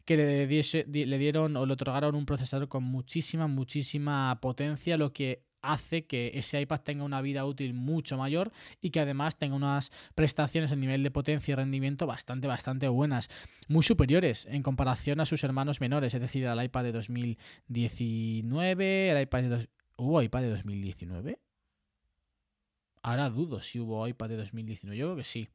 Que 0.03 0.17
le, 0.17 1.05
le 1.05 1.17
dieron 1.17 1.55
o 1.57 1.65
le 1.65 1.73
otorgaron 1.73 2.15
un 2.15 2.25
procesador 2.25 2.67
con 2.67 2.83
muchísima, 2.83 3.47
muchísima 3.47 4.39
potencia, 4.41 4.97
lo 4.97 5.13
que 5.13 5.43
hace 5.71 6.05
que 6.05 6.31
ese 6.35 6.61
iPad 6.61 6.81
tenga 6.81 7.03
una 7.03 7.21
vida 7.21 7.45
útil 7.45 7.73
mucho 7.73 8.17
mayor 8.17 8.51
y 8.81 8.91
que 8.91 8.99
además 8.99 9.37
tenga 9.37 9.55
unas 9.55 9.91
prestaciones 10.15 10.71
a 10.71 10.75
nivel 10.75 11.03
de 11.03 11.11
potencia 11.11 11.51
y 11.51 11.55
rendimiento 11.55 12.07
bastante, 12.07 12.47
bastante 12.47 12.87
buenas, 12.87 13.29
muy 13.67 13.83
superiores 13.83 14.45
en 14.45 14.63
comparación 14.63 15.19
a 15.19 15.25
sus 15.25 15.43
hermanos 15.43 15.81
menores, 15.81 16.13
es 16.13 16.21
decir, 16.21 16.47
al 16.47 16.63
iPad 16.63 16.83
de 16.83 16.91
2019, 16.91 19.11
el 19.11 19.21
iPad 19.21 19.43
de... 19.43 19.69
¿Hubo 19.97 20.21
iPad 20.21 20.41
de 20.41 20.49
2019? 20.49 21.39
Ahora 23.01 23.29
dudo 23.29 23.61
si 23.61 23.79
hubo 23.79 24.05
iPad 24.07 24.29
de 24.29 24.37
2019, 24.37 24.97
yo 24.97 25.07
creo 25.07 25.15
que 25.15 25.23
sí. 25.23 25.47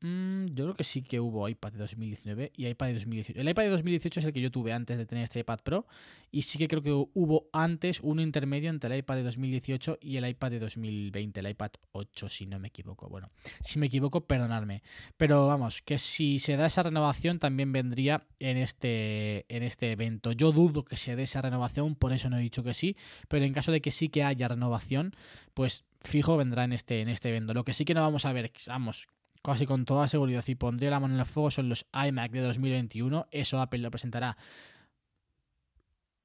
Mm, 0.00 0.46
yo 0.54 0.64
creo 0.64 0.74
que 0.74 0.84
sí 0.84 1.02
que 1.02 1.20
hubo 1.20 1.48
iPad 1.48 1.72
de 1.72 1.78
2019 1.78 2.52
y 2.56 2.66
iPad 2.66 2.86
de 2.88 2.94
2018. 2.94 3.40
El 3.40 3.48
iPad 3.48 3.64
de 3.64 3.68
2018 3.70 4.20
es 4.20 4.26
el 4.26 4.32
que 4.32 4.40
yo 4.40 4.50
tuve 4.50 4.72
antes 4.72 4.98
de 4.98 5.06
tener 5.06 5.24
este 5.24 5.40
iPad 5.40 5.60
Pro 5.60 5.86
y 6.30 6.42
sí 6.42 6.58
que 6.58 6.68
creo 6.68 6.82
que 6.82 6.92
hubo 6.92 7.48
antes 7.52 8.00
un 8.00 8.20
intermedio 8.20 8.70
entre 8.70 8.92
el 8.92 9.00
iPad 9.00 9.16
de 9.16 9.22
2018 9.24 9.98
y 10.00 10.16
el 10.16 10.28
iPad 10.28 10.50
de 10.52 10.58
2020, 10.60 11.40
el 11.40 11.48
iPad 11.48 11.70
8 11.92 12.28
si 12.28 12.46
no 12.46 12.58
me 12.58 12.68
equivoco. 12.68 13.08
Bueno, 13.08 13.30
si 13.60 13.78
me 13.78 13.86
equivoco, 13.86 14.22
perdonadme. 14.22 14.82
Pero 15.16 15.46
vamos, 15.46 15.82
que 15.82 15.98
si 15.98 16.38
se 16.38 16.56
da 16.56 16.66
esa 16.66 16.82
renovación 16.82 17.38
también 17.38 17.72
vendría 17.72 18.26
en 18.38 18.56
este, 18.56 19.44
en 19.54 19.62
este 19.62 19.92
evento. 19.92 20.32
Yo 20.32 20.52
dudo 20.52 20.84
que 20.84 20.96
se 20.96 21.16
dé 21.16 21.24
esa 21.24 21.40
renovación, 21.40 21.94
por 21.94 22.12
eso 22.12 22.30
no 22.30 22.38
he 22.38 22.42
dicho 22.42 22.62
que 22.62 22.74
sí, 22.74 22.96
pero 23.28 23.44
en 23.44 23.52
caso 23.52 23.72
de 23.72 23.80
que 23.80 23.90
sí 23.90 24.08
que 24.08 24.24
haya 24.24 24.48
renovación, 24.48 25.14
pues 25.54 25.84
fijo 26.00 26.36
vendrá 26.36 26.64
en 26.64 26.72
este, 26.72 27.00
en 27.00 27.08
este 27.08 27.28
evento. 27.28 27.54
Lo 27.54 27.64
que 27.64 27.74
sí 27.74 27.84
que 27.84 27.94
no 27.94 28.02
vamos 28.02 28.24
a 28.24 28.32
ver, 28.32 28.52
vamos, 28.66 29.08
casi 29.52 29.66
con 29.66 29.84
toda 29.84 30.08
seguridad 30.08 30.44
y 30.46 30.54
pondría 30.54 30.90
la 30.90 31.00
mano 31.00 31.14
en 31.14 31.20
el 31.20 31.26
fuego 31.26 31.50
son 31.50 31.68
los 31.68 31.86
iMac 31.92 32.32
de 32.32 32.40
2021. 32.40 33.28
Eso 33.30 33.60
Apple 33.60 33.80
lo 33.80 33.90
presentará 33.90 34.36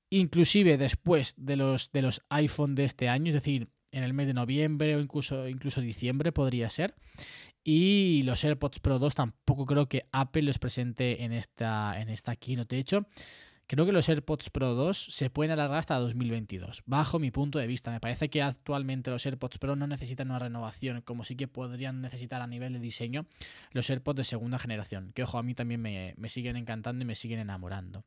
inclusive 0.10 0.78
después 0.78 1.34
de 1.38 1.56
los, 1.56 1.92
de 1.92 2.04
los 2.04 2.22
iPhone 2.30 2.76
de 2.76 2.84
este 2.84 3.10
año, 3.10 3.30
es 3.30 3.34
decir, 3.34 3.70
en 3.92 4.04
el 4.04 4.14
mes 4.14 4.28
de 4.28 4.34
noviembre 4.34 4.96
o 4.96 5.00
incluso, 5.00 5.48
incluso 5.48 5.82
diciembre 5.82 6.32
podría 6.32 6.70
ser. 6.70 6.94
Y 7.64 8.22
los 8.24 8.44
AirPods 8.44 8.80
Pro 8.80 9.00
2 9.00 9.16
tampoco 9.16 9.66
creo 9.66 9.88
que 9.88 10.06
Apple 10.12 10.44
los 10.44 10.60
presente 10.60 11.24
en 11.24 11.32
esta, 11.32 12.00
en 12.00 12.10
esta 12.10 12.36
keynote. 12.36 12.76
De 12.76 12.82
hecho, 12.82 13.08
Creo 13.66 13.86
que 13.86 13.94
los 13.94 14.10
AirPods 14.10 14.50
Pro 14.50 14.74
2 14.74 15.08
se 15.10 15.30
pueden 15.30 15.52
alargar 15.52 15.80
hasta 15.80 15.98
2022, 15.98 16.84
bajo 16.86 17.18
mi 17.18 17.32
punto 17.32 17.60
de 17.60 17.68
vista. 17.68 17.92
Me 17.92 18.02
parece 18.02 18.30
que 18.30 18.42
actualmente 18.42 19.10
los 19.10 19.26
AirPods 19.26 19.58
Pro 19.58 19.78
no 19.78 19.88
necesitan 19.88 20.30
una 20.30 20.40
renovación, 20.40 21.02
como 21.02 21.24
sí 21.24 21.38
que 21.38 21.48
podrían 21.48 22.02
necesitar 22.02 22.42
a 22.42 22.48
nivel 22.48 22.74
de 22.74 22.80
diseño 22.80 23.26
los 23.72 23.90
AirPods 23.90 24.18
de 24.18 24.24
segunda 24.26 24.60
generación, 24.60 25.12
que 25.14 25.24
ojo, 25.24 25.38
a 25.38 25.44
mí 25.44 25.54
también 25.54 25.82
me, 25.82 26.14
siguen 26.30 26.58
encantando 26.58 27.04
y 27.04 27.06
me 27.06 27.16
siguen 27.16 27.40
enamorando. 27.40 28.04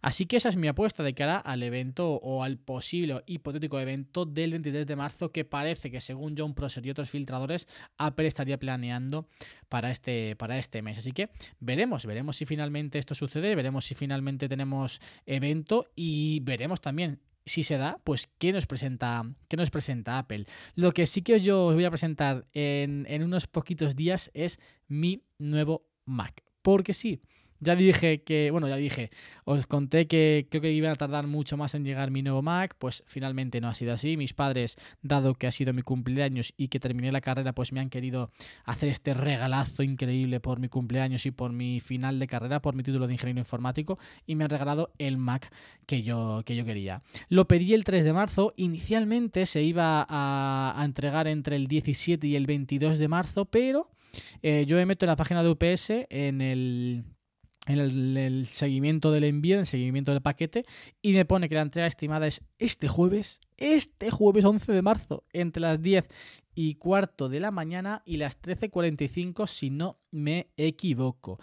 Así 0.00 0.24
que 0.24 0.36
esa 0.36 0.48
es 0.48 0.56
mi 0.56 0.68
apuesta 0.68 1.02
de 1.02 1.14
cara 1.14 1.36
al 1.38 1.62
evento 1.62 2.14
o 2.14 2.42
al 2.42 2.56
posible 2.56 3.22
hipotético 3.26 3.78
evento 3.78 4.24
del 4.24 4.52
23 4.52 4.86
de 4.86 4.96
marzo, 4.96 5.32
que 5.32 5.44
parece 5.44 5.90
que 5.90 6.00
según 6.00 6.34
John 6.36 6.54
Prosser 6.54 6.84
y 6.86 6.90
otros 6.90 7.10
filtradores, 7.10 7.68
Apple 7.98 8.26
estaría 8.26 8.58
planeando 8.58 9.28
para 9.68 9.90
este, 9.90 10.34
para 10.36 10.58
este 10.58 10.82
mes. 10.82 10.98
Así 10.98 11.12
que 11.12 11.30
veremos, 11.60 12.06
veremos 12.06 12.36
si 12.36 12.46
finalmente 12.46 12.98
esto 12.98 13.14
sucede, 13.14 13.54
veremos 13.54 13.84
si 13.84 13.94
finalmente 13.94 14.48
tenemos 14.48 14.93
evento 15.26 15.86
y 15.94 16.40
veremos 16.40 16.80
también 16.80 17.20
si 17.46 17.62
se 17.62 17.76
da, 17.76 18.00
pues 18.04 18.28
qué 18.38 18.52
nos 18.52 18.66
presenta, 18.66 19.22
qué 19.48 19.56
nos 19.56 19.70
presenta 19.70 20.18
Apple. 20.18 20.46
Lo 20.74 20.92
que 20.92 21.06
sí 21.06 21.22
que 21.22 21.40
yo 21.40 21.66
os 21.66 21.74
voy 21.74 21.84
a 21.84 21.90
presentar 21.90 22.46
en, 22.52 23.06
en 23.08 23.22
unos 23.22 23.46
poquitos 23.46 23.96
días 23.96 24.30
es 24.34 24.58
mi 24.88 25.24
nuevo 25.38 25.86
Mac. 26.06 26.42
Porque 26.62 26.94
sí, 26.94 27.20
ya 27.64 27.74
dije 27.74 28.22
que, 28.22 28.50
bueno, 28.50 28.68
ya 28.68 28.76
dije, 28.76 29.10
os 29.44 29.66
conté 29.66 30.06
que 30.06 30.46
creo 30.50 30.62
que 30.62 30.72
iba 30.72 30.90
a 30.90 30.94
tardar 30.94 31.26
mucho 31.26 31.56
más 31.56 31.74
en 31.74 31.84
llegar 31.84 32.10
mi 32.10 32.22
nuevo 32.22 32.42
Mac, 32.42 32.76
pues 32.78 33.02
finalmente 33.06 33.60
no 33.60 33.68
ha 33.68 33.74
sido 33.74 33.92
así. 33.92 34.16
Mis 34.16 34.34
padres, 34.34 34.76
dado 35.02 35.34
que 35.34 35.46
ha 35.46 35.50
sido 35.50 35.72
mi 35.72 35.82
cumpleaños 35.82 36.54
y 36.56 36.68
que 36.68 36.80
terminé 36.80 37.10
la 37.10 37.20
carrera, 37.20 37.52
pues 37.52 37.72
me 37.72 37.80
han 37.80 37.90
querido 37.90 38.30
hacer 38.64 38.88
este 38.88 39.14
regalazo 39.14 39.82
increíble 39.82 40.40
por 40.40 40.60
mi 40.60 40.68
cumpleaños 40.68 41.26
y 41.26 41.30
por 41.30 41.52
mi 41.52 41.80
final 41.80 42.18
de 42.18 42.26
carrera, 42.26 42.60
por 42.60 42.74
mi 42.74 42.82
título 42.82 43.06
de 43.06 43.14
ingeniero 43.14 43.40
informático, 43.40 43.98
y 44.26 44.34
me 44.34 44.44
han 44.44 44.50
regalado 44.50 44.92
el 44.98 45.16
Mac 45.16 45.50
que 45.86 46.02
yo, 46.02 46.42
que 46.44 46.56
yo 46.56 46.64
quería. 46.64 47.02
Lo 47.28 47.46
pedí 47.48 47.74
el 47.74 47.84
3 47.84 48.04
de 48.04 48.12
marzo, 48.12 48.52
inicialmente 48.56 49.46
se 49.46 49.62
iba 49.62 50.06
a, 50.08 50.82
entregar 50.84 51.26
entre 51.26 51.56
el 51.56 51.66
17 51.66 52.26
y 52.26 52.36
el 52.36 52.46
22 52.46 52.98
de 52.98 53.08
marzo, 53.08 53.44
pero 53.46 53.90
eh, 54.42 54.64
yo 54.66 54.76
me 54.76 54.86
meto 54.86 55.04
en 55.04 55.08
la 55.08 55.16
página 55.16 55.42
de 55.42 55.50
UPS 55.50 55.90
en 56.10 56.40
el 56.40 57.04
en 57.66 57.78
el, 57.78 58.46
seguimiento 58.46 59.10
del 59.10 59.24
envío, 59.24 59.54
en 59.54 59.60
el 59.60 59.66
seguimiento 59.66 60.12
del 60.12 60.22
paquete, 60.22 60.64
y 61.02 61.12
me 61.12 61.24
pone 61.24 61.48
que 61.48 61.54
la 61.54 61.62
entrega 61.62 61.86
estimada 61.86 62.26
es 62.26 62.42
este 62.58 62.88
jueves, 62.88 63.40
este 63.56 64.10
jueves 64.10 64.44
11 64.44 64.72
de 64.72 64.82
marzo, 64.82 65.24
entre 65.32 65.60
las 65.60 65.80
10 65.80 66.06
y 66.54 66.76
cuarto 66.76 67.28
de 67.28 67.40
la 67.40 67.50
mañana 67.50 68.02
y 68.04 68.16
las 68.16 68.40
13.45 68.40 69.46
si 69.46 69.70
no 69.70 69.98
me 70.10 70.48
equivoco. 70.56 71.38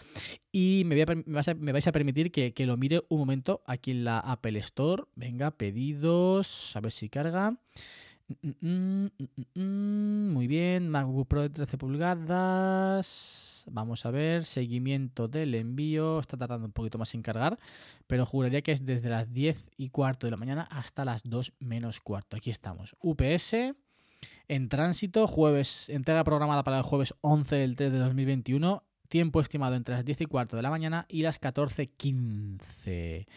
Y 0.51 0.84
me, 0.86 1.06
vais, 1.06 1.88
a, 1.88 1.92
permitir 1.92 2.32
que, 2.32 2.54
lo 2.66 2.78
mire 2.78 3.04
un 3.10 3.20
momento 3.20 3.62
aquí 3.66 3.92
en 3.92 4.06
la 4.06 4.20
Apple 4.20 4.60
Store. 4.60 5.04
Venga, 5.16 5.51
pedidos, 5.51 6.75
a 6.75 6.80
ver 6.80 6.92
si 6.92 7.10
carga. 7.10 7.58
Mm, 8.42 8.56
mm, 8.62 9.10
mm, 9.56 10.34
muy 10.34 10.48
bien, 10.48 10.90
MacBook 10.90 11.28
Pro 11.28 11.42
de 11.42 11.50
13 11.50 11.78
pulgadas. 11.78 13.66
Vamos 13.70 14.06
a 14.06 14.12
ver, 14.12 14.46
seguimiento 14.46 15.28
del 15.28 15.56
envío. 15.56 16.20
Está 16.20 16.38
tardando 16.38 16.66
un 16.68 16.72
poquito 16.72 16.98
más 16.98 17.14
en 17.14 17.22
cargar, 17.22 17.60
pero 18.08 18.26
juraría 18.26 18.62
que 18.62 18.72
es 18.72 18.86
desde 18.86 19.10
las 19.10 19.32
10 19.34 19.66
y 19.78 19.90
cuarto 19.90 20.28
de 20.28 20.32
la 20.32 20.38
mañana 20.38 20.64
hasta 20.72 21.04
las 21.06 21.24
2 21.24 21.54
menos 21.60 22.00
cuarto. 22.00 22.38
Aquí 22.38 22.50
estamos. 22.50 22.96
UPS 23.02 23.56
en 24.48 24.70
tránsito, 24.70 25.28
jueves, 25.28 25.90
entrega 25.90 26.24
programada 26.24 26.64
para 26.64 26.78
el 26.78 26.84
jueves 26.84 27.14
11 27.22 27.56
del 27.56 27.76
3 27.76 27.92
de 27.92 28.00
2021. 28.00 28.84
Tiempo 29.10 29.42
estimado 29.42 29.76
entre 29.76 29.96
las 29.96 30.06
10 30.06 30.22
y 30.22 30.26
cuarto 30.26 30.56
de 30.56 30.62
la 30.64 30.70
mañana 30.70 31.06
y 31.10 31.22
las 31.24 31.42
14.15. 31.42 33.28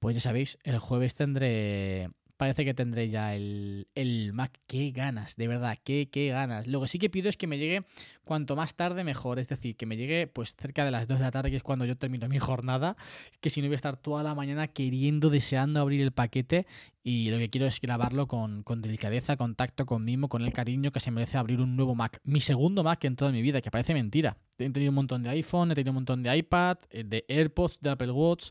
Pues 0.00 0.14
ya 0.16 0.20
sabéis, 0.20 0.58
el 0.62 0.78
jueves 0.78 1.14
tendré 1.14 2.10
parece 2.38 2.64
que 2.64 2.72
tendré 2.72 3.10
ya 3.10 3.34
el, 3.34 4.30
Mac. 4.32 4.58
Qué 4.66 4.92
ganas, 4.92 5.36
de 5.36 5.48
verdad, 5.48 5.76
qué, 5.84 6.08
qué 6.10 6.28
ganas. 6.28 6.66
Lo 6.66 6.80
que 6.80 6.88
sí 6.88 6.98
que 6.98 7.10
pido 7.10 7.28
es 7.28 7.36
que 7.36 7.46
me 7.46 7.58
llegue 7.58 7.84
cuanto 8.24 8.56
más 8.56 8.76
tarde 8.76 9.04
mejor. 9.04 9.38
Es 9.38 9.48
decir, 9.48 9.76
que 9.76 9.84
me 9.84 9.96
llegue 9.96 10.28
pues 10.28 10.54
cerca 10.56 10.84
de 10.84 10.90
las 10.90 11.08
2 11.08 11.18
de 11.18 11.24
la 11.24 11.30
tarde, 11.30 11.50
que 11.50 11.56
es 11.56 11.62
cuando 11.62 11.84
yo 11.84 11.96
termino 11.96 12.28
mi 12.28 12.38
jornada. 12.38 12.96
Que 13.40 13.50
si 13.50 13.60
no 13.60 13.66
voy 13.66 13.74
a 13.74 13.76
estar 13.76 13.96
toda 13.98 14.22
la 14.22 14.34
mañana 14.34 14.68
queriendo, 14.68 15.28
deseando 15.28 15.80
abrir 15.80 16.00
el 16.00 16.12
paquete. 16.12 16.66
Y 17.02 17.30
lo 17.30 17.38
que 17.38 17.50
quiero 17.50 17.66
es 17.66 17.80
grabarlo 17.80 18.28
con, 18.28 18.62
con 18.62 18.80
delicadeza, 18.80 19.36
con 19.36 19.56
tacto, 19.56 19.84
con 19.84 20.04
mimo, 20.04 20.28
con 20.28 20.42
el 20.42 20.52
cariño 20.52 20.92
que 20.92 21.00
se 21.00 21.10
merece 21.10 21.38
abrir 21.38 21.60
un 21.60 21.74
nuevo 21.76 21.94
Mac. 21.94 22.20
Mi 22.22 22.40
segundo 22.40 22.84
Mac 22.84 23.04
en 23.04 23.16
toda 23.16 23.32
mi 23.32 23.42
vida, 23.42 23.60
que 23.60 23.70
parece 23.70 23.94
mentira. 23.94 24.36
He 24.58 24.70
tenido 24.70 24.90
un 24.90 24.96
montón 24.96 25.22
de 25.24 25.30
iPhone, 25.30 25.72
he 25.72 25.74
tenido 25.74 25.90
un 25.90 25.96
montón 25.96 26.22
de 26.22 26.36
iPad, 26.36 26.78
eh, 26.90 27.04
de 27.04 27.24
AirPods, 27.28 27.80
de 27.80 27.90
Apple 27.90 28.12
Watch 28.12 28.50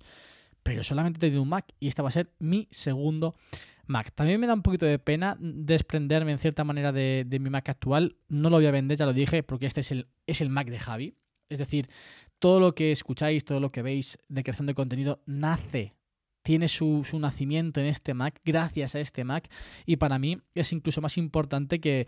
pero 0.67 0.83
solamente 0.83 1.17
he 1.17 1.21
tenido 1.21 1.41
un 1.41 1.47
Mac 1.47 1.73
y 1.79 1.87
este 1.87 2.01
va 2.01 2.09
a 2.09 2.11
ser 2.11 2.29
mi 2.39 2.67
segundo 2.71 3.35
Mac. 3.87 4.11
También 4.13 4.39
me 4.39 4.47
da 4.47 4.53
un 4.53 4.61
poquito 4.61 4.85
de 4.85 4.99
pena 4.99 5.37
desprenderme 5.39 6.31
en 6.31 6.39
cierta 6.39 6.63
manera 6.63 6.91
de, 6.91 7.25
mi 7.39 7.49
Mac 7.49 7.69
actual. 7.69 8.17
No 8.27 8.49
lo 8.49 8.57
voy 8.57 8.65
a 8.65 8.71
vender, 8.71 8.97
ya 8.97 9.05
lo 9.05 9.13
dije, 9.13 9.43
porque 9.43 9.65
este 9.65 9.81
es 9.81 9.91
el, 9.91 10.07
es 10.25 10.41
el 10.41 10.49
Mac 10.49 10.67
de 10.69 10.79
Javi. 10.79 11.15
Es 11.49 11.59
decir, 11.59 11.89
todo 12.39 12.59
lo 12.59 12.75
que 12.75 12.91
escucháis, 12.91 13.45
todo 13.45 13.59
lo 13.59 13.71
que 13.71 13.81
veis 13.81 14.17
de 14.27 14.43
creación 14.43 14.67
de 14.67 14.75
contenido 14.75 15.21
nace 15.25 15.95
tiene 16.47 16.69
su, 16.69 17.03
nacimiento 17.19 17.81
en 17.81 17.87
este 17.87 18.13
Mac, 18.13 18.39
gracias 18.45 18.95
a 18.95 19.01
este 19.01 19.25
Mac, 19.25 19.49
y 19.85 19.97
para 19.97 20.17
mí 20.17 20.37
es 20.55 20.71
incluso 20.71 21.01
más 21.01 21.17
importante 21.17 21.81
que, 21.81 22.07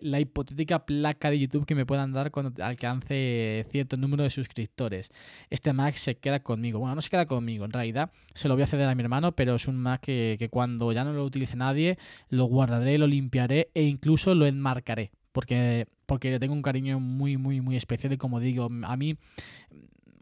la 0.00 0.20
hipotética 0.20 0.86
placa 0.86 1.28
de 1.28 1.38
YouTube 1.38 1.66
que 1.66 1.74
me 1.74 1.84
puedan 1.84 2.10
dar 2.14 2.30
cuando 2.30 2.64
alcance 2.64 3.66
cierto 3.70 3.98
número 3.98 4.22
de 4.22 4.30
suscriptores. 4.30 5.10
Este 5.50 5.74
Mac 5.74 5.96
se 5.96 6.14
queda 6.16 6.40
conmigo. 6.40 6.78
Bueno, 6.78 6.94
no 6.94 7.02
se 7.02 7.10
queda 7.10 7.26
conmigo, 7.26 7.66
en 7.66 7.72
realidad 7.72 8.10
se 8.32 8.48
lo 8.48 8.54
voy 8.54 8.62
a 8.62 8.66
ceder 8.66 8.88
a 8.88 8.94
mi 8.94 9.02
hermano, 9.02 9.32
pero 9.32 9.56
es 9.56 9.68
un 9.68 9.76
Mac 9.76 10.00
que, 10.00 10.36
que 10.38 10.48
cuando 10.48 10.90
ya 10.92 11.04
no 11.04 11.12
lo 11.12 11.22
utilice 11.22 11.54
nadie, 11.54 11.98
lo 12.30 12.46
guardaré, 12.46 12.96
lo 12.96 13.06
limpiaré 13.06 13.68
e 13.74 13.82
incluso 13.82 14.34
lo 14.34 14.46
enmarcaré 14.46 15.10
porque, 15.34 15.88
porque 16.06 16.30
le 16.30 16.38
tengo 16.38 16.54
un 16.54 16.62
cariño 16.62 17.00
muy, 17.00 17.36
muy, 17.36 17.60
muy 17.60 17.76
especial 17.76 18.12
y 18.12 18.16
como 18.16 18.40
digo, 18.40 18.70
a 18.84 18.96
mí 18.96 19.18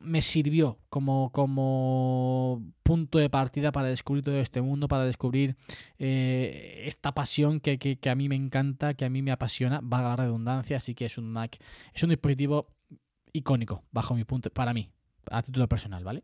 me 0.02 0.23
sirvió 0.23 0.78
como, 0.88 1.30
como 1.32 2.62
punto 2.82 3.18
de 3.18 3.30
partida 3.30 3.73
para 3.73 3.88
descubrir 3.88 4.25
todo 4.25 4.38
este 4.38 4.61
mundo, 4.61 4.88
para 4.88 5.04
descubrir 5.04 5.56
eh, 5.99 6.85
esta 6.87 7.12
pasión 7.12 7.61
que, 7.61 7.78
que, 7.78 8.11
a 8.11 8.14
mí 8.14 8.28
me 8.28 8.37
encanta, 8.37 8.94
que 8.94 9.04
a 9.04 9.11
mí 9.11 9.23
me 9.23 9.32
apasiona, 9.32 9.80
valga 9.82 10.11
la 10.11 10.16
redundancia, 10.16 10.76
así 10.76 10.94
que 10.94 11.06
es 11.06 11.18
un 11.18 11.30
Mac, 11.30 11.59
es 11.94 12.02
un 12.02 12.11
dispositivo 12.11 12.68
icónico, 13.32 13.85
bajo 13.90 14.14
mi 14.14 14.25
punto, 14.25 14.50
para 14.50 14.75
mí, 14.75 14.90
a 15.30 15.42
título 15.42 15.68
personal, 15.68 16.04
¿vale? 16.04 16.23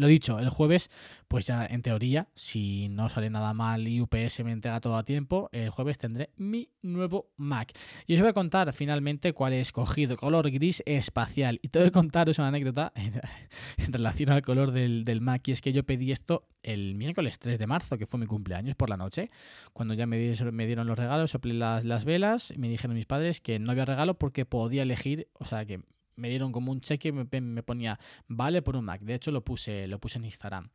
Lo 0.00 0.06
dicho, 0.06 0.38
el 0.38 0.48
jueves, 0.48 0.90
pues 1.28 1.46
ya 1.46 1.66
en 1.66 1.82
teoría, 1.82 2.26
si 2.34 2.88
no 2.88 3.10
sale 3.10 3.28
nada 3.28 3.52
mal 3.52 3.86
y 3.86 4.00
UPS 4.00 4.42
me 4.44 4.52
entrega 4.52 4.80
todo 4.80 4.96
a 4.96 5.04
tiempo, 5.04 5.50
el 5.52 5.68
jueves 5.68 5.98
tendré 5.98 6.30
mi 6.38 6.70
nuevo 6.80 7.28
Mac. 7.36 7.74
Y 8.06 8.14
os 8.14 8.20
voy 8.20 8.30
a 8.30 8.32
contar 8.32 8.72
finalmente 8.72 9.34
cuál 9.34 9.52
he 9.52 9.60
escogido, 9.60 10.16
color 10.16 10.50
gris 10.50 10.82
espacial. 10.86 11.60
Y 11.60 11.68
te 11.68 11.80
voy 11.80 11.88
a 11.88 11.90
contaros 11.90 12.38
una 12.38 12.48
anécdota 12.48 12.94
en, 13.76 13.92
relación 13.92 14.30
al 14.30 14.40
color 14.40 14.72
del, 14.72 15.20
Mac, 15.20 15.46
y 15.48 15.52
es 15.52 15.60
que 15.60 15.74
yo 15.74 15.84
pedí 15.84 16.12
esto 16.12 16.48
el 16.62 16.94
miércoles 16.94 17.38
3 17.38 17.58
de 17.58 17.66
marzo, 17.66 17.98
que 17.98 18.06
fue 18.06 18.18
mi 18.18 18.24
cumpleaños 18.24 18.76
por 18.76 18.88
la 18.88 18.96
noche, 18.96 19.28
cuando 19.74 19.92
ya 19.92 20.06
me 20.06 20.16
dieron, 20.16 20.54
me 20.54 20.64
dieron 20.64 20.86
los 20.86 20.98
regalos, 20.98 21.32
soplé 21.32 21.52
las, 21.52 21.84
las 21.84 22.06
velas, 22.06 22.52
y 22.52 22.56
me 22.56 22.70
dijeron 22.70 22.96
mis 22.96 23.04
padres 23.04 23.42
que 23.42 23.58
no 23.58 23.70
había 23.70 23.84
regalo 23.84 24.14
porque 24.14 24.46
podía 24.46 24.80
elegir, 24.80 25.28
o 25.34 25.44
sea 25.44 25.66
que 25.66 25.82
me 26.20 26.28
dieron 26.28 26.52
como 26.52 26.70
un 26.70 26.80
cheque 26.80 27.08
y 27.08 27.12
me, 27.12 27.62
ponía 27.62 27.98
vale 28.28 28.62
por 28.62 28.76
un 28.76 28.84
Mac. 28.84 29.00
De 29.00 29.14
hecho, 29.14 29.30
lo 29.30 29.42
puse, 29.42 29.88
lo 29.88 29.98
puse 29.98 30.18
en 30.18 30.26
Instagram. 30.26 30.70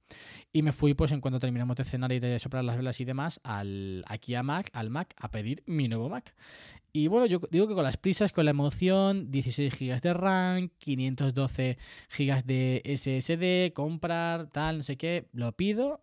Y 0.51 0.61
me 0.61 0.71
fui, 0.71 0.93
pues 0.93 1.11
en 1.11 1.21
cuanto 1.21 1.39
terminamos 1.39 1.77
de 1.77 1.83
cenar 1.83 2.11
y 2.11 2.19
de 2.19 2.39
soplar 2.39 2.63
las 2.63 2.77
velas 2.77 2.99
y 2.99 3.05
demás, 3.05 3.39
al, 3.43 4.03
aquí 4.07 4.35
a 4.35 4.43
Mac, 4.43 4.69
al 4.73 4.89
Mac, 4.89 5.13
a 5.17 5.29
pedir 5.29 5.63
mi 5.65 5.87
nuevo 5.87 6.09
Mac. 6.09 6.35
Y 6.91 7.07
bueno, 7.07 7.25
yo 7.25 7.39
digo 7.51 7.67
que 7.67 7.73
con 7.73 7.83
las 7.83 7.97
prisas, 7.97 8.31
con 8.31 8.45
la 8.45 8.51
emoción, 8.51 9.29
16 9.29 9.77
GB 9.77 10.01
de 10.01 10.13
RAM, 10.13 10.69
512 10.77 11.77
GB 12.17 12.43
de 12.45 12.81
SSD, 12.95 13.73
comprar, 13.73 14.47
tal, 14.47 14.77
no 14.77 14.83
sé 14.83 14.97
qué, 14.97 15.27
lo 15.33 15.51
pido, 15.51 16.01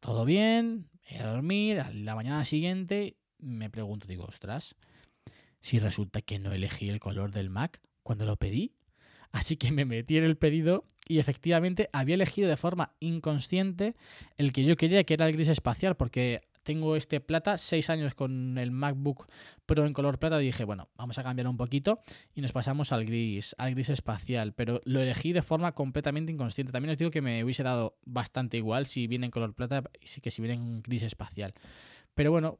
todo 0.00 0.24
bien, 0.24 0.88
voy 1.10 1.18
a 1.18 1.26
dormir, 1.26 1.84
la 1.92 2.14
mañana 2.14 2.44
siguiente 2.44 3.16
me 3.38 3.70
pregunto, 3.70 4.06
digo, 4.06 4.24
ostras, 4.24 4.76
si 5.60 5.78
resulta 5.78 6.22
que 6.22 6.38
no 6.38 6.52
elegí 6.52 6.88
el 6.88 7.00
color 7.00 7.32
del 7.32 7.50
Mac 7.50 7.80
cuando 8.02 8.24
lo 8.24 8.36
pedí, 8.36 8.74
Así 9.32 9.56
que 9.56 9.72
me 9.72 9.84
metí 9.84 10.16
en 10.16 10.24
el 10.24 10.36
pedido 10.36 10.84
y 11.06 11.18
efectivamente 11.18 11.88
había 11.92 12.14
elegido 12.14 12.48
de 12.48 12.56
forma 12.56 12.92
inconsciente 13.00 13.94
el 14.36 14.52
que 14.52 14.64
yo 14.64 14.76
quería, 14.76 15.04
que 15.04 15.14
era 15.14 15.26
el 15.26 15.32
gris 15.34 15.48
espacial, 15.48 15.96
porque 15.96 16.42
tengo 16.68 16.96
este 16.96 17.20
plata, 17.20 17.56
seis 17.56 17.88
años 17.88 18.14
con 18.14 18.58
el 18.58 18.70
MacBook 18.70 19.26
Pro 19.64 19.86
en 19.86 19.94
color 19.94 20.18
plata, 20.18 20.36
dije, 20.36 20.64
bueno, 20.64 20.90
vamos 20.98 21.16
a 21.16 21.22
cambiar 21.22 21.48
un 21.48 21.56
poquito 21.56 22.00
y 22.34 22.42
nos 22.42 22.52
pasamos 22.52 22.92
al 22.92 23.06
gris, 23.06 23.54
al 23.56 23.72
gris 23.72 23.88
espacial, 23.88 24.52
pero 24.52 24.82
lo 24.84 25.00
elegí 25.00 25.32
de 25.32 25.40
forma 25.40 25.72
completamente 25.72 26.30
inconsciente. 26.30 26.70
También 26.70 26.92
os 26.92 26.98
digo 26.98 27.10
que 27.10 27.22
me 27.22 27.42
hubiese 27.42 27.62
dado 27.62 27.96
bastante 28.04 28.58
igual 28.58 28.86
si 28.86 29.06
viene 29.06 29.24
en 29.24 29.30
color 29.30 29.54
plata 29.54 29.82
y 29.98 30.20
que 30.20 30.30
si 30.30 30.42
viene 30.42 30.56
en 30.56 30.82
gris 30.82 31.04
espacial. 31.04 31.54
Pero 32.14 32.32
bueno, 32.32 32.58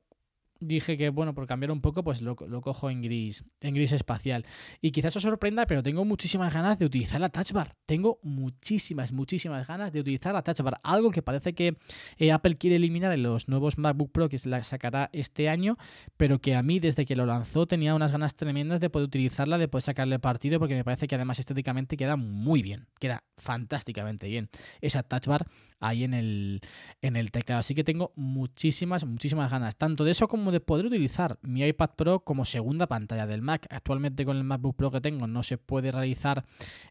dije 0.61 0.97
que, 0.97 1.11
bueno, 1.11 1.35
por 1.35 1.47
cambiar 1.47 1.71
un 1.71 1.81
poco, 1.81 2.03
pues 2.03 2.23
lo, 2.23 2.37
cojo 2.37 2.91
en 2.91 3.03
gris, 3.03 3.45
en 3.61 3.75
gris 3.75 3.93
espacial. 3.93 4.45
Y 4.81 4.91
quizás 4.91 5.17
os 5.17 5.23
sorprenda, 5.23 5.67
pero 5.67 5.83
tengo 5.83 6.05
muchísimas 6.05 6.53
ganas 6.53 6.79
de 6.79 6.87
utilizar 6.87 7.21
la 7.21 7.29
Touch 7.29 7.53
Bar. 7.53 7.75
Tengo 7.87 8.19
muchísimas, 8.23 9.13
muchísimas 9.13 9.67
ganas 9.67 9.93
de 9.93 10.01
utilizar 10.01 10.35
la 10.35 10.43
Touch 10.43 10.61
Bar. 10.61 10.81
Algo 10.83 11.11
que 11.11 11.23
parece 11.23 11.55
que 11.55 11.77
eh, 12.17 12.33
Apple 12.33 12.57
quiere 12.57 12.77
eliminar 12.77 13.13
en 13.13 13.23
los 13.23 13.49
nuevos 13.49 13.79
MacBook 13.79 14.13
Pro 14.13 14.29
que 14.29 14.39
la 14.45 14.63
sacará 14.65 15.11
este 15.13 15.49
año, 15.49 15.77
pero 16.17 16.41
que 16.41 16.55
a 16.55 16.63
mí 16.63 16.81
desde 16.81 17.07
que 17.07 17.17
lo 17.17 17.27
lanzó 17.27 17.67
tenía 17.67 17.95
unas 17.95 18.13
ganas 18.13 18.37
tremendas 18.37 18.81
de 18.81 18.91
poder 18.91 19.07
utilizarla, 19.07 19.59
de 19.59 19.69
poder 19.69 19.83
sacarle 19.83 20.19
partido, 20.19 20.59
porque 20.59 20.75
me 20.75 20.85
parece 20.85 21.09
que 21.09 21.15
además 21.15 21.39
estéticamente 21.39 21.97
queda 21.97 22.17
muy 22.17 22.63
bien, 22.63 22.87
queda 22.99 23.25
fantásticamente 23.37 24.27
bien 24.27 24.49
esa 24.81 25.03
Touch 25.03 25.27
Bar 25.27 25.47
ahí 25.81 26.05
en 26.05 26.15
el, 26.15 26.61
en 27.03 27.17
el 27.17 27.31
teclado. 27.31 27.61
Así 27.61 27.75
que 27.75 27.85
tengo 27.85 28.13
muchísimas, 28.17 29.05
muchísimas 29.05 29.51
ganas, 29.51 29.77
tanto 29.77 30.05
de 30.05 30.13
eso 30.13 30.29
como 30.29 30.53
de 30.53 30.61
poder 30.61 30.87
utilizar 30.87 31.39
mi 31.43 31.63
iPad 31.65 31.91
Pro 31.97 32.21
como 32.21 32.45
segunda 32.45 32.87
pantalla 32.87 33.27
del 33.27 33.43
Mac. 33.43 33.67
Actualmente 33.71 34.25
con 34.25 34.37
el 34.37 34.45
MacBook 34.45 34.77
Pro 34.77 34.91
que 34.91 35.01
tengo 35.01 35.27
no 35.27 35.43
se 35.43 35.59
puede 35.59 35.93
realizar 35.93 36.45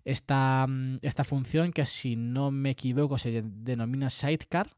esta, 0.06 0.66
mm, 0.68 0.98
esta 1.02 1.24
función 1.24 1.72
que 1.72 1.86
si 1.86 2.16
no 2.16 2.52
me 2.52 2.72
equivoco 2.72 3.18
se 3.18 3.44
denomina 3.44 4.10
Sidecar 4.10 4.77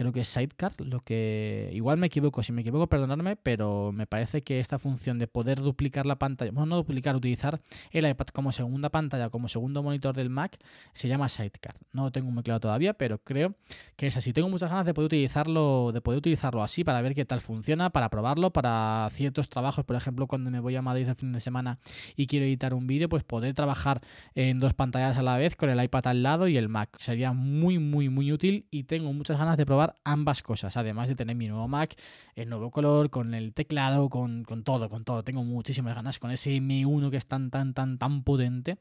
creo 0.00 0.12
que 0.14 0.20
es 0.20 0.28
Sidecar, 0.28 0.72
lo 0.78 1.00
que 1.00 1.68
igual 1.74 1.98
me 1.98 2.06
equivoco, 2.06 2.42
si 2.42 2.52
me 2.52 2.62
equivoco 2.62 2.86
perdonadme, 2.86 3.36
pero 3.36 3.92
me 3.92 4.06
parece 4.06 4.40
que 4.40 4.58
esta 4.58 4.78
función 4.78 5.18
de 5.18 5.26
poder 5.26 5.60
duplicar 5.60 6.06
la 6.06 6.16
pantalla, 6.16 6.52
bueno, 6.52 6.64
no 6.64 6.76
duplicar, 6.76 7.14
utilizar 7.16 7.60
el 7.90 8.08
iPad 8.08 8.28
como 8.28 8.50
segunda 8.50 8.88
pantalla, 8.88 9.28
como 9.28 9.46
segundo 9.46 9.82
monitor 9.82 10.16
del 10.16 10.30
Mac, 10.30 10.56
se 10.94 11.06
llama 11.06 11.28
Sidecar. 11.28 11.74
No 11.92 12.04
lo 12.04 12.12
tengo 12.12 12.30
muy 12.30 12.42
claro 12.42 12.60
todavía, 12.60 12.94
pero 12.94 13.18
creo 13.18 13.56
que 13.96 14.06
es 14.06 14.16
así. 14.16 14.32
Tengo 14.32 14.48
muchas 14.48 14.70
ganas 14.70 14.86
de 14.86 14.94
poder 14.94 15.08
utilizarlo, 15.08 15.90
de 15.92 16.00
poder 16.00 16.16
utilizarlo 16.16 16.62
así 16.62 16.82
para 16.82 17.02
ver 17.02 17.14
qué 17.14 17.26
tal 17.26 17.42
funciona, 17.42 17.90
para 17.90 18.08
probarlo, 18.08 18.54
para 18.54 19.06
ciertos 19.12 19.50
trabajos, 19.50 19.84
por 19.84 19.96
ejemplo, 19.96 20.26
cuando 20.26 20.50
me 20.50 20.60
voy 20.60 20.76
a 20.76 20.80
Madrid 20.80 21.06
el 21.10 21.14
fin 21.14 21.32
de 21.32 21.40
semana 21.40 21.78
y 22.16 22.26
quiero 22.26 22.46
editar 22.46 22.72
un 22.72 22.86
vídeo, 22.86 23.10
pues 23.10 23.22
poder 23.22 23.52
trabajar 23.52 24.00
en 24.34 24.60
dos 24.60 24.72
pantallas 24.72 25.18
a 25.18 25.22
la 25.22 25.36
vez 25.36 25.56
con 25.56 25.68
el 25.68 25.84
iPad 25.84 26.06
al 26.06 26.22
lado 26.22 26.48
y 26.48 26.56
el 26.56 26.70
Mac. 26.70 26.96
Sería 27.00 27.34
muy, 27.34 27.78
muy, 27.78 28.08
muy 28.08 28.32
útil 28.32 28.66
y 28.70 28.84
tengo 28.84 29.12
muchas 29.12 29.36
ganas 29.36 29.58
de 29.58 29.66
probar 29.66 29.89
ambas 30.04 30.42
cosas, 30.42 30.76
además 30.76 31.08
de 31.08 31.14
tener 31.14 31.36
mi 31.36 31.48
nuevo 31.48 31.68
Mac, 31.68 31.96
el 32.34 32.48
nuevo 32.48 32.70
color, 32.70 33.10
con 33.10 33.34
el 33.34 33.52
teclado, 33.52 34.08
con, 34.08 34.44
todo, 34.64 34.88
con 34.88 35.04
todo. 35.04 35.24
Tengo 35.24 35.44
muchísimas 35.44 35.94
ganas 35.94 36.18
con 36.18 36.30
ese 36.30 36.56
M1 36.56 37.10
que 37.10 37.16
es 37.16 37.26
tan, 37.26 37.50
tan, 37.50 37.74
tan, 37.74 37.98
tan 37.98 38.22
potente 38.22 38.78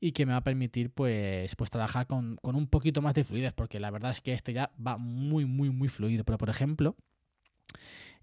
y 0.00 0.12
que 0.12 0.26
me 0.26 0.32
va 0.32 0.38
a 0.38 0.44
permitir 0.44 0.90
pues, 0.90 1.54
pues 1.56 1.70
trabajar 1.70 2.06
con, 2.06 2.38
un 2.42 2.66
poquito 2.66 3.02
más 3.02 3.14
de 3.14 3.24
fluidez, 3.24 3.52
porque 3.52 3.80
la 3.80 3.90
verdad 3.90 4.10
es 4.10 4.20
que 4.20 4.32
este 4.32 4.52
ya 4.52 4.70
va 4.84 4.98
muy, 4.98 5.44
muy, 5.44 5.70
muy 5.70 5.88
fluido. 5.88 6.24
Pero 6.24 6.38
por 6.38 6.50
ejemplo, 6.50 6.96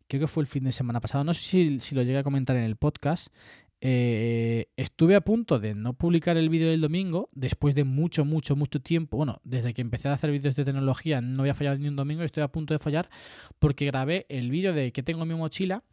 creo 0.07 0.21
que 0.21 0.27
fue 0.27 0.43
el 0.43 0.47
fin 0.47 0.63
de 0.63 0.71
semana 0.71 1.01
pasado, 1.01 1.23
no 1.23 1.33
sé 1.33 1.41
si, 1.41 1.79
si 1.79 1.95
lo 1.95 2.03
llegué 2.03 2.19
a 2.19 2.23
comentar 2.23 2.55
en 2.55 2.63
el 2.63 2.75
podcast, 2.75 3.27
eh, 3.85 4.69
estuve 4.77 5.13
a 5.13 5.19
punto 5.19 5.59
de 5.59 5.75
no 5.75 5.91
publicar 5.91 6.37
el 6.37 6.47
vídeo 6.47 6.69
del 6.69 6.79
domingo 6.79 7.27
después 7.33 7.75
de 7.75 7.83
mucho, 7.83 8.23
mucho, 8.23 8.55
mucho 8.55 8.79
tiempo. 8.79 9.17
Bueno, 9.17 9.41
desde 9.43 9.73
que 9.73 9.81
empecé 9.81 10.07
a 10.07 10.13
hacer 10.13 10.31
vídeos 10.31 10.55
de 10.55 10.63
tecnología 10.63 11.19
no 11.19 11.41
había 11.41 11.53
fallado 11.53 11.77
ni 11.77 11.89
un 11.89 11.97
domingo 11.97 12.23
estoy 12.23 12.43
a 12.43 12.47
punto 12.47 12.73
de 12.73 12.79
fallar 12.79 13.09
porque 13.59 13.85
grabé 13.85 14.25
el 14.29 14.51
vídeo 14.51 14.71
de 14.71 14.93
que 14.93 15.03
tengo 15.03 15.23
en 15.23 15.27
mi 15.27 15.35
mochila 15.35 15.83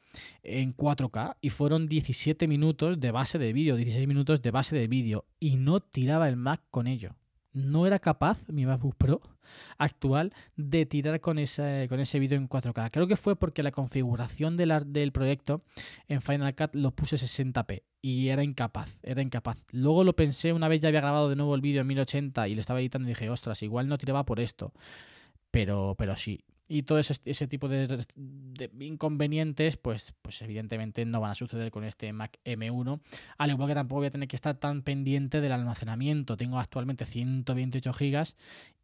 en 0.45 0.77
4K 0.77 1.39
y 1.41 1.51
fueron 1.51 1.89
17 1.89 2.47
minutos 2.47 3.01
de 3.01 3.11
base 3.11 3.41
de 3.41 3.53
vídeo, 3.53 3.75
16 3.75 4.07
minutos 4.07 4.41
de 4.41 4.53
base 4.53 4.77
de 4.77 4.87
vídeo 4.87 5.25
y 5.41 5.57
no 5.57 5.81
tiraba 5.81 6.29
el 6.29 6.37
Mac 6.37 6.61
con 6.71 6.87
ello 6.87 7.17
no 7.53 7.87
era 7.87 7.99
capaz, 7.99 8.39
mi 8.49 8.67
MacBook 8.67 8.97
Pro 8.97 9.21
actual, 9.79 10.33
de 10.57 10.87
tirar 10.87 11.21
con 11.21 11.39
ese, 11.39 11.87
con 11.89 12.01
ese 12.01 12.19
vídeo 12.19 12.39
en 12.39 12.49
4K. 12.49 12.91
Creo 12.93 13.07
que 13.09 13.17
fue 13.17 13.37
porque 13.37 13.63
la 13.63 13.73
configuración 13.73 14.57
del, 14.57 14.73
del 14.87 15.13
proyecto 15.13 15.63
en 16.09 16.21
Final 16.21 16.55
Cut 16.55 16.75
lo 16.75 16.93
puse 16.93 17.17
60p 17.17 17.83
y 18.01 18.29
era 18.29 18.45
incapaz, 18.45 18.99
era 19.03 19.23
incapaz. 19.23 19.65
Luego 19.71 20.05
lo 20.05 20.15
pensé, 20.15 20.53
una 20.53 20.69
vez 20.69 20.81
ya 20.81 20.89
había 20.89 21.01
grabado 21.01 21.29
de 21.29 21.37
nuevo 21.37 21.55
el 21.55 21.61
vídeo 21.61 21.81
en 21.81 21.87
1080 21.89 22.49
y 22.49 22.55
lo 22.55 22.61
estaba 22.61 22.81
editando 22.81 23.09
y 23.09 23.13
dije, 23.13 23.29
ostras, 23.31 23.63
igual 23.63 23.89
no 23.89 23.99
tiraba 23.99 24.25
por 24.25 24.41
esto. 24.41 24.73
Pero, 25.51 25.97
pero 25.99 26.17
sí, 26.17 26.45
y 26.73 26.85
todo 26.85 27.01
ese, 27.01 27.17
ese 27.25 27.49
tipo 27.49 27.69
de, 27.69 28.07
inconvenientes, 28.79 29.77
pues, 29.77 30.15
pues 30.23 30.41
evidentemente 30.41 31.05
no 31.05 31.21
van 31.21 31.33
a 31.33 31.35
suceder 31.35 31.73
con 31.73 31.83
este 31.83 32.13
Mac 32.13 32.39
M1. 32.45 33.01
Al 33.39 33.51
igual 33.51 33.69
que 33.71 33.75
tampoco 33.75 33.99
voy 33.99 34.07
a 34.07 34.13
tener 34.13 34.29
que 34.29 34.37
estar 34.37 34.55
tan 34.55 34.83
pendiente 34.83 35.41
del 35.41 35.51
almacenamiento. 35.51 36.37
Tengo 36.37 36.61
actualmente 36.61 37.07
128 37.07 37.93
GB 37.93 38.25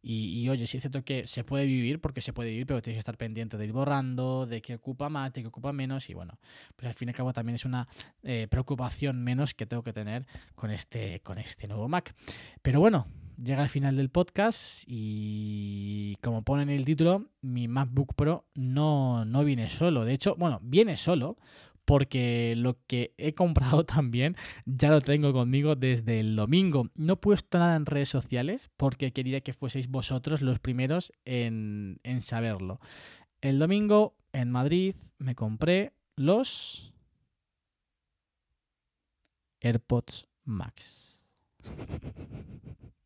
y, 0.01 0.49
oye, 0.49 0.67
sí 0.67 0.75
es 0.75 0.83
cierto 0.83 1.05
que 1.05 1.27
se 1.27 1.45
puede 1.45 1.65
vivir, 1.65 2.01
porque 2.01 2.19
se 2.19 2.33
puede 2.33 2.49
vivir, 2.49 2.67
pero 2.67 2.81
tienes 2.81 2.97
que 2.97 2.99
estar 2.99 3.15
pendiente 3.15 3.57
de 3.57 3.63
ir 3.63 3.71
borrando, 3.71 4.45
de 4.45 4.61
que 4.61 4.75
ocupa 4.75 5.07
más, 5.07 5.31
de 5.31 5.43
que 5.43 5.47
ocupa 5.47 5.71
menos. 5.71 6.09
Y 6.09 6.13
bueno, 6.13 6.39
pues 6.75 6.89
al 6.89 6.93
fin 6.93 7.07
y 7.07 7.11
al 7.11 7.15
cabo 7.15 7.31
también 7.31 7.55
es 7.55 7.63
una 7.63 7.87
eh, 8.21 8.47
preocupación 8.49 9.23
menos 9.23 9.53
que 9.53 9.65
tengo 9.65 9.83
que 9.83 9.93
tener 9.93 10.27
con 10.55 10.71
este, 10.71 11.21
con 11.21 11.37
este 11.37 11.69
nuevo 11.69 11.87
Mac. 11.87 12.13
Pero 12.61 12.81
bueno, 12.81 13.07
llega 13.41 13.63
al 13.63 13.69
final 13.69 13.95
del 13.95 14.09
podcast 14.09 14.83
y 14.87 16.17
como 16.21 16.43
pone 16.43 16.63
en 16.63 16.69
el 16.69 16.85
título, 16.85 17.29
mi 17.41 17.67
MacBook 17.67 18.15
Pro 18.15 18.45
no, 18.55 19.25
no 19.25 19.43
viene 19.43 19.69
solo. 19.69 20.05
De 20.05 20.13
hecho, 20.13 20.35
bueno, 20.35 20.59
viene 20.63 20.97
solo 20.97 21.37
porque 21.85 22.53
lo 22.57 22.77
que 22.85 23.13
he 23.17 23.33
comprado 23.33 23.85
también 23.85 24.35
ya 24.65 24.89
lo 24.89 25.01
tengo 25.01 25.31
conmigo 25.33 25.75
desde 25.75 26.19
el 26.19 26.35
domingo. 26.35 26.89
No 26.95 27.13
he 27.13 27.17
puesto 27.17 27.57
nada 27.59 27.75
en 27.75 27.85
redes 27.85 28.09
sociales 28.09 28.69
porque 28.75 29.13
quería 29.13 29.41
que 29.41 29.53
fueseis 29.53 29.87
vosotros 29.87 30.41
los 30.41 30.59
primeros 30.59 31.13
en, 31.25 31.99
en 32.03 32.21
saberlo. 32.21 32.79
El 33.41 33.59
domingo 33.59 34.15
en 34.33 34.51
Madrid 34.51 34.95
me 35.19 35.35
compré 35.35 35.93
los 36.15 36.93
AirPods 39.61 40.27
Max. 40.43 41.19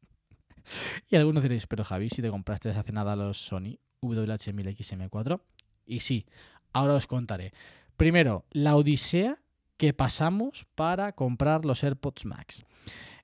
y 1.09 1.15
algunos 1.15 1.43
diréis, 1.43 1.67
pero 1.67 1.83
Javi, 1.83 2.09
si 2.09 2.21
te 2.21 2.29
compraste 2.29 2.69
hace 2.69 2.91
nada 2.91 3.15
los 3.15 3.37
Sony 3.37 3.77
WH-1000XM4. 4.01 5.41
Y 5.85 5.99
sí, 5.99 6.25
ahora 6.73 6.95
os 6.95 7.07
contaré. 7.07 7.53
Primero, 7.97 8.45
la 8.51 8.75
odisea 8.75 9.39
que 9.77 9.93
pasamos 9.93 10.67
para 10.75 11.13
comprar 11.13 11.65
los 11.65 11.83
AirPods 11.83 12.25
Max. 12.25 12.63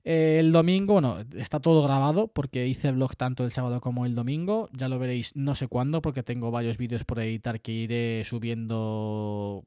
El 0.04 0.52
domingo, 0.52 0.94
bueno, 0.94 1.18
está 1.36 1.60
todo 1.60 1.82
grabado 1.82 2.28
porque 2.28 2.66
hice 2.66 2.90
vlog 2.92 3.16
tanto 3.16 3.44
el 3.44 3.50
sábado 3.50 3.80
como 3.80 4.06
el 4.06 4.14
domingo. 4.14 4.68
Ya 4.72 4.88
lo 4.88 4.98
veréis 4.98 5.36
no 5.36 5.54
sé 5.54 5.68
cuándo 5.68 6.00
porque 6.00 6.22
tengo 6.22 6.50
varios 6.50 6.78
vídeos 6.78 7.04
por 7.04 7.20
editar 7.20 7.60
que 7.60 7.72
iré 7.72 8.24
subiendo 8.24 9.64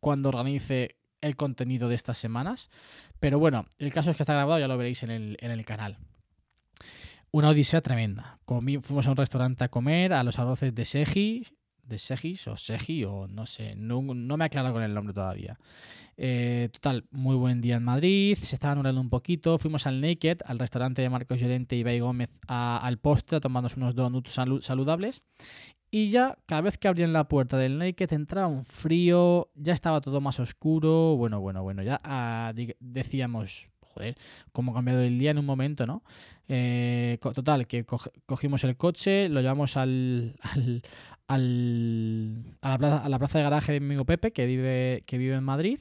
cuando 0.00 0.30
organice 0.30 0.96
el 1.20 1.36
contenido 1.36 1.88
de 1.88 1.96
estas 1.96 2.18
semanas. 2.18 2.70
Pero 3.20 3.38
bueno, 3.38 3.66
el 3.78 3.92
caso 3.92 4.10
es 4.10 4.16
que 4.16 4.22
está 4.22 4.34
grabado, 4.34 4.60
ya 4.60 4.68
lo 4.68 4.78
veréis 4.78 5.02
en 5.02 5.10
el, 5.10 5.36
en 5.40 5.50
el 5.50 5.64
canal 5.64 5.98
una 7.30 7.50
odisea 7.50 7.80
tremenda. 7.80 8.38
fuimos 8.46 9.06
a 9.06 9.10
un 9.10 9.16
restaurante 9.16 9.64
a 9.64 9.68
comer, 9.68 10.12
a 10.12 10.22
los 10.22 10.38
arroces 10.38 10.74
de 10.74 10.84
Seji, 10.84 11.46
de 11.82 11.98
Segis 11.98 12.46
o 12.48 12.56
Segi 12.56 13.04
o 13.04 13.26
no 13.26 13.46
sé, 13.46 13.74
no, 13.74 14.02
me 14.02 14.44
aclaro 14.44 14.72
con 14.72 14.82
el 14.82 14.94
nombre 14.94 15.14
todavía. 15.14 15.58
Eh, 16.16 16.68
total, 16.72 17.06
muy 17.10 17.36
buen 17.36 17.60
día 17.60 17.76
en 17.76 17.84
Madrid, 17.84 18.36
se 18.36 18.56
estaba 18.56 18.74
nublando 18.74 19.00
un 19.00 19.08
poquito, 19.08 19.56
fuimos 19.58 19.86
al 19.86 20.00
Naked, 20.00 20.38
al 20.44 20.58
restaurante 20.58 21.00
de 21.00 21.08
Marcos 21.08 21.40
Llorente 21.40 21.76
y 21.76 21.84
Bay 21.84 22.00
Gómez 22.00 22.30
al 22.48 22.98
postre 22.98 23.36
a 23.36 23.40
tomarnos 23.40 23.76
unos 23.76 23.94
donuts 23.94 24.32
saludables 24.60 25.24
y 25.90 26.10
ya 26.10 26.36
cada 26.46 26.60
vez 26.60 26.76
que 26.76 26.88
abrían 26.88 27.12
la 27.12 27.28
puerta 27.28 27.56
del 27.56 27.78
Naked 27.78 28.12
entraba 28.12 28.48
un 28.48 28.64
frío, 28.64 29.50
ya 29.54 29.72
estaba 29.72 30.00
todo 30.00 30.20
más 30.20 30.38
oscuro, 30.40 31.16
bueno, 31.16 31.40
bueno, 31.40 31.62
bueno, 31.62 31.82
ya 31.82 32.00
ah, 32.04 32.52
decíamos, 32.80 33.70
joder, 33.94 34.16
cómo 34.52 34.72
ha 34.72 34.74
cambiado 34.74 35.00
el 35.02 35.18
día 35.18 35.30
en 35.30 35.38
un 35.38 35.46
momento, 35.46 35.86
¿no? 35.86 36.02
Eh, 36.48 37.18
total, 37.20 37.66
que 37.66 37.84
cogimos 37.84 38.64
el 38.64 38.76
coche, 38.76 39.28
lo 39.28 39.40
llevamos 39.40 39.76
al, 39.76 40.36
al, 41.26 42.56
a, 42.62 42.70
la 42.70 42.78
plaza, 42.78 43.04
a 43.04 43.08
la 43.08 43.18
plaza 43.18 43.38
de 43.38 43.44
garaje 43.44 43.72
de 43.72 43.80
mi 43.80 43.86
amigo 43.86 44.04
Pepe, 44.04 44.32
que 44.32 44.46
vive, 44.46 45.04
que 45.06 45.18
vive 45.18 45.34
en 45.34 45.44
Madrid. 45.44 45.78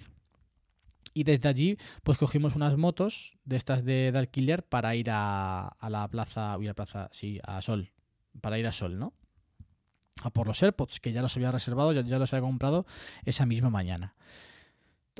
Y 1.14 1.24
desde 1.24 1.50
allí, 1.50 1.78
pues 2.04 2.18
cogimos 2.18 2.56
unas 2.56 2.78
motos 2.78 3.38
de 3.44 3.56
estas 3.56 3.84
de, 3.84 4.12
alquiler 4.14 4.64
para 4.64 4.96
ir 4.96 5.10
a, 5.10 5.68
a 5.68 5.90
la 5.90 6.08
plaza, 6.10 6.54
a 6.54 6.58
la 6.60 6.74
plaza, 6.74 7.10
sí, 7.12 7.40
a 7.44 7.62
Sol, 7.62 7.92
para 8.40 8.60
ir 8.60 8.68
a 8.68 8.72
Sol, 8.72 9.00
¿no? 9.00 9.14
A 10.22 10.30
por 10.30 10.48
los 10.48 10.62
AirPods, 10.62 11.00
que 11.00 11.14
ya 11.14 11.22
los 11.22 11.36
había 11.36 11.52
reservado, 11.52 11.92
ya, 11.94 12.02
ya 12.02 12.20
los 12.20 12.34
había 12.34 12.46
comprado 12.46 12.86
esa 13.26 13.46
misma 13.46 13.70
mañana. 13.70 14.16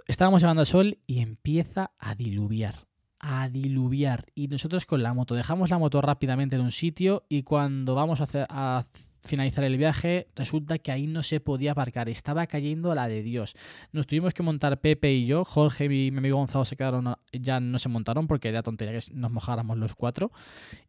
Estábamos 0.06 0.42
llegando 0.42 0.62
al 0.62 0.68
sol 0.68 0.98
y 1.08 1.20
empieza 1.20 1.92
a 1.98 2.16
diluviar 2.16 2.76
a 3.20 3.50
diluviar 3.50 4.28
y 4.36 4.48
nosotros 4.48 4.86
con 4.86 5.02
la 5.02 5.14
moto 5.14 5.34
dejamos 5.34 5.70
la 5.70 5.80
moto 5.80 6.02
rápidamente 6.02 6.56
en 6.56 6.62
un 6.62 6.72
sitio 6.72 7.26
y 7.28 7.44
cuando 7.44 7.96
vamos 7.96 8.22
a, 8.22 8.26
hacer, 8.26 8.46
a 8.50 8.86
finalizar 9.24 9.64
el 9.64 9.78
viaje, 9.78 10.28
resulta 10.36 10.80
que 10.80 10.92
ahí 10.92 11.08
no 11.08 11.22
se 11.22 11.40
podía 11.40 11.72
aparcar, 11.72 12.10
estaba 12.10 12.48
cayendo 12.48 12.92
a 12.92 12.96
la 12.96 13.08
de 13.08 13.22
Dios. 13.22 13.56
Nos 13.92 14.08
tuvimos 14.08 14.34
que 14.34 14.44
montar 14.44 14.80
Pepe 14.80 15.14
y 15.14 15.26
yo, 15.26 15.46
Jorge 15.46 15.86
y 15.86 16.12
mi 16.12 16.18
amigo 16.18 16.38
Gonzalo 16.38 16.66
se 16.66 16.76
quedaron, 16.76 17.16
ya 17.32 17.60
no 17.60 17.80
se 17.80 17.90
montaron 17.90 18.28
porque 18.28 18.50
era 18.50 18.64
tontería 18.64 19.00
que 19.00 19.14
nos 19.14 19.32
mojáramos 19.32 19.78
los 19.78 19.96
cuatro. 19.96 20.32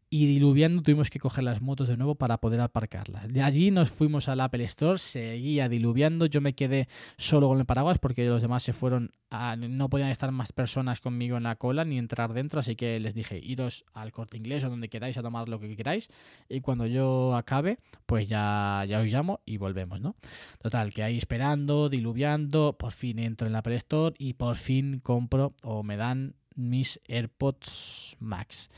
Y 0.09 0.25
diluviando 0.25 0.81
tuvimos 0.81 1.09
que 1.09 1.19
coger 1.19 1.43
las 1.43 1.61
motos 1.61 1.87
de 1.87 1.95
nuevo 1.95 2.15
para 2.15 2.37
poder 2.37 2.61
aparcarlas. 2.61 3.31
De 3.31 3.43
allí 3.43 3.69
nos 3.69 3.91
fuimos 3.91 4.27
al 4.27 4.39
Apple 4.39 4.63
Store, 4.63 4.97
seguía 4.97 5.69
diluviando, 5.69 6.25
yo 6.25 6.41
me 6.41 6.53
quedé 6.53 6.87
solo 7.17 7.47
con 7.47 7.59
el 7.59 7.65
paraguas 7.65 7.99
porque 7.99 8.25
los 8.25 8.41
demás 8.41 8.63
se 8.63 8.73
fueron, 8.73 9.11
a, 9.29 9.55
no 9.55 9.89
podían 9.89 10.09
estar 10.09 10.31
más 10.31 10.51
personas 10.51 10.99
conmigo 10.99 11.37
en 11.37 11.43
la 11.43 11.57
cola 11.57 11.85
ni 11.85 11.99
entrar 11.99 12.33
dentro, 12.33 12.59
así 12.59 12.75
que 12.75 12.99
les 12.99 13.13
dije, 13.13 13.39
iros 13.43 13.85
al 13.93 14.11
corte 14.11 14.37
inglés 14.37 14.63
o 14.63 14.69
donde 14.69 14.89
queráis 14.89 15.17
a 15.17 15.21
tomar 15.21 15.47
lo 15.47 15.59
que 15.59 15.75
queráis 15.75 16.09
y 16.49 16.61
cuando 16.61 16.87
yo 16.87 17.35
acabe, 17.35 17.77
pues 18.07 18.27
ya, 18.27 18.83
ya 18.87 18.99
os 19.01 19.05
llamo 19.05 19.41
y 19.45 19.57
volvemos, 19.57 20.01
¿no? 20.01 20.15
Total, 20.59 20.91
que 20.91 21.03
ahí 21.03 21.17
esperando, 21.17 21.87
diluviando, 21.87 22.73
por 22.73 22.93
fin 22.93 23.19
entro 23.19 23.47
en 23.47 23.53
el 23.53 23.57
Apple 23.57 23.75
Store 23.75 24.15
y 24.17 24.33
por 24.33 24.55
fin 24.55 24.99
compro 25.01 25.53
o 25.61 25.83
me 25.83 25.97
dan 25.97 26.33
mis 26.55 26.99
AirPods 27.07 28.17
Max. 28.19 28.69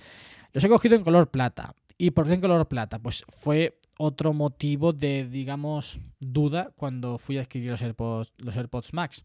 Los 0.53 0.63
he 0.63 0.69
cogido 0.69 0.95
en 0.95 1.03
color 1.03 1.29
plata. 1.29 1.75
¿Y 1.97 2.11
por 2.11 2.25
qué 2.25 2.33
en 2.33 2.41
color 2.41 2.67
plata? 2.67 2.99
Pues 2.99 3.23
fue 3.29 3.77
otro 3.97 4.33
motivo 4.33 4.93
de, 4.93 5.27
digamos, 5.29 5.99
duda 6.19 6.71
cuando 6.75 7.19
fui 7.19 7.37
a 7.37 7.41
adquirir 7.41 7.69
los 7.69 7.81
AirPods, 7.83 8.93
Max. 8.93 9.23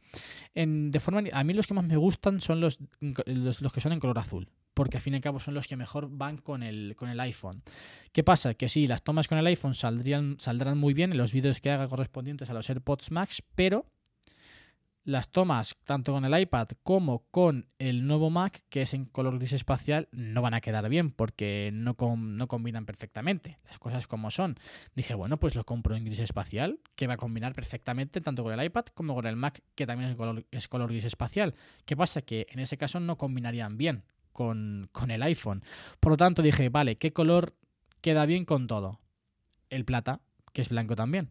En, 0.55 0.91
de 0.91 1.01
forma, 1.01 1.23
a 1.33 1.45
mí 1.45 1.55
los 1.55 1.67
que 1.67 1.73
más 1.73 1.87
me 1.87 1.97
gustan 1.97 2.41
son 2.43 2.61
los, 2.61 2.79
los, 3.01 3.73
que 3.73 3.81
son 3.81 3.93
en 3.93 4.01
color 4.01 4.19
azul, 4.19 4.51
porque 4.75 4.99
al 4.99 5.03
fin 5.03 5.15
y 5.15 5.17
al 5.17 5.23
cabo 5.23 5.41
son 5.41 5.55
los 5.55 5.67
que 5.67 5.77
mejor 5.77 6.09
van 6.11 6.37
con 6.37 6.63
el, 6.63 6.95
con 6.97 7.09
el 7.09 7.19
iPhone. 7.21 7.63
¿Qué 8.13 8.23
pasa? 8.23 8.53
Que 8.53 8.69
sí, 8.69 8.87
las 8.87 9.03
tomas 9.03 9.27
con 9.27 9.39
el 9.39 9.47
iPhone 9.47 9.75
saldrían, 9.75 10.37
saldrán 10.39 10.77
muy 10.77 10.93
bien 10.93 11.13
en 11.13 11.19
los 11.19 11.33
vídeos 11.33 11.63
que 11.63 11.71
haga 11.71 11.89
correspondientes 11.89 12.51
a 12.51 12.53
los 12.53 12.69
AirPods 12.69 13.11
Max, 13.11 13.43
pero 13.55 13.87
las 15.07 15.31
tomas 15.31 15.77
tanto 15.85 16.13
con 16.13 16.25
el 16.25 16.39
iPad 16.39 16.69
como 16.83 17.21
con 17.31 17.69
el 17.79 18.09
nuevo 18.09 18.29
Mac, 18.29 18.65
que 18.69 18.83
es 18.83 18.93
en 18.93 19.05
color 19.05 19.39
gris 19.39 19.53
espacial, 19.53 20.09
no 20.11 20.43
van 20.43 20.53
a 20.53 20.61
quedar 20.61 20.89
bien 20.89 21.13
porque 21.13 21.71
no, 21.73 21.97
no 22.17 22.49
combinan 22.49 22.87
perfectamente. 22.87 23.59
Las 23.65 23.79
cosas 23.79 24.09
como 24.09 24.33
son. 24.33 24.59
Dije, 24.97 25.15
bueno, 25.15 25.39
pues 25.39 25.55
lo 25.55 25.65
compro 25.65 25.95
en 25.95 26.05
gris 26.05 26.19
espacial, 26.19 26.81
que 26.97 27.07
va 27.07 27.15
a 27.15 27.19
combinar 27.19 27.55
perfectamente 27.55 28.21
tanto 28.21 28.43
con 28.43 28.53
el 28.53 28.67
iPad 28.67 28.87
como 28.95 29.15
con 29.15 29.27
el 29.27 29.37
Mac, 29.37 29.63
que 29.77 29.87
también 29.87 30.11
es 30.11 30.17
color, 30.17 30.45
es 30.51 30.67
color 30.67 30.91
gris 30.91 31.05
espacial. 31.05 31.55
¿Qué 31.85 31.97
pasa? 31.97 32.23
Que 32.23 32.49
en 32.51 32.59
ese 32.59 32.77
caso 32.77 32.99
no 32.99 33.17
combinarían 33.17 33.79
bien 33.79 34.03
con, 34.33 34.89
con 34.91 35.13
el 35.13 35.23
iPhone. 35.23 35.63
Por 36.01 36.11
lo 36.11 36.17
tanto, 36.17 36.43
dije, 36.43 36.69
vale, 36.69 36.99
¿qué 36.99 37.13
color 37.13 37.55
queda 38.01 38.27
bien 38.27 38.45
con 38.45 38.67
todo? 38.67 38.99
El 39.71 39.85
plata, 39.85 40.21
que 40.53 40.63
es 40.63 40.69
blanco 40.69 40.97
también. 40.97 41.31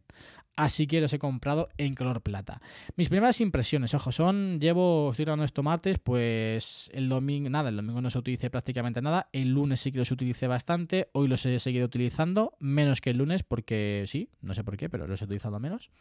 Así 0.55 0.87
que 0.87 1.01
los 1.01 1.11
he 1.11 1.19
comprado 1.19 1.67
en 1.77 1.95
color 1.95 2.21
plata. 2.21 2.61
Mis 2.95 3.09
primeras 3.09 3.41
impresiones, 3.41 3.93
ojo, 3.93 4.13
son, 4.13 4.59
llevo, 4.59 5.11
estoy 5.11 5.25
grabando 5.25 5.43
esto 5.43 5.63
martes, 5.63 5.99
pues 5.99 6.89
el 6.93 7.09
domingo, 7.09 7.49
nada, 7.49 7.69
el 7.69 7.75
domingo 7.75 8.01
no 8.01 8.09
se 8.09 8.17
utilicé 8.17 8.49
prácticamente 8.49 9.01
nada, 9.01 9.27
el 9.33 9.51
lunes 9.51 9.81
sí 9.81 9.91
que 9.91 9.97
los 9.97 10.11
utilicé 10.11 10.47
bastante, 10.47 11.09
hoy 11.11 11.27
los 11.27 11.45
he 11.45 11.59
seguido 11.59 11.85
utilizando, 11.85 12.55
menos 12.59 13.01
que 13.01 13.09
el 13.09 13.17
lunes, 13.17 13.43
porque 13.43 14.05
sí, 14.07 14.29
no 14.41 14.53
sé 14.53 14.63
por 14.63 14.77
qué, 14.77 14.89
pero 14.89 15.07
los 15.07 15.21
he 15.21 15.25
utilizado 15.25 15.59
menos. 15.59 15.91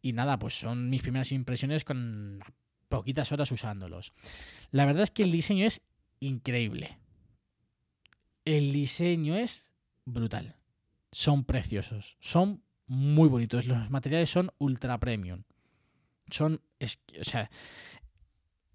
Y 0.00 0.12
nada, 0.12 0.38
pues 0.38 0.58
son 0.58 0.90
mis 0.90 1.02
primeras 1.02 1.32
impresiones 1.32 1.82
con 1.82 2.38
poquitas 2.88 3.32
horas 3.32 3.50
usándolos. 3.50 4.12
La 4.70 4.86
verdad 4.86 5.02
es 5.02 5.10
que 5.10 5.24
el 5.24 5.32
diseño 5.32 5.66
es 5.66 5.82
increíble. 6.20 6.98
El 8.44 8.72
diseño 8.72 9.34
es 9.34 9.70
brutal. 10.04 10.56
Son 11.10 11.44
preciosos, 11.44 12.16
son 12.20 12.62
muy 12.88 13.28
bonitos. 13.28 13.66
Los 13.66 13.90
materiales 13.90 14.30
son 14.30 14.50
ultra 14.58 14.98
premium. 14.98 15.42
Son, 16.30 16.60
o 16.80 17.24
sea, 17.24 17.50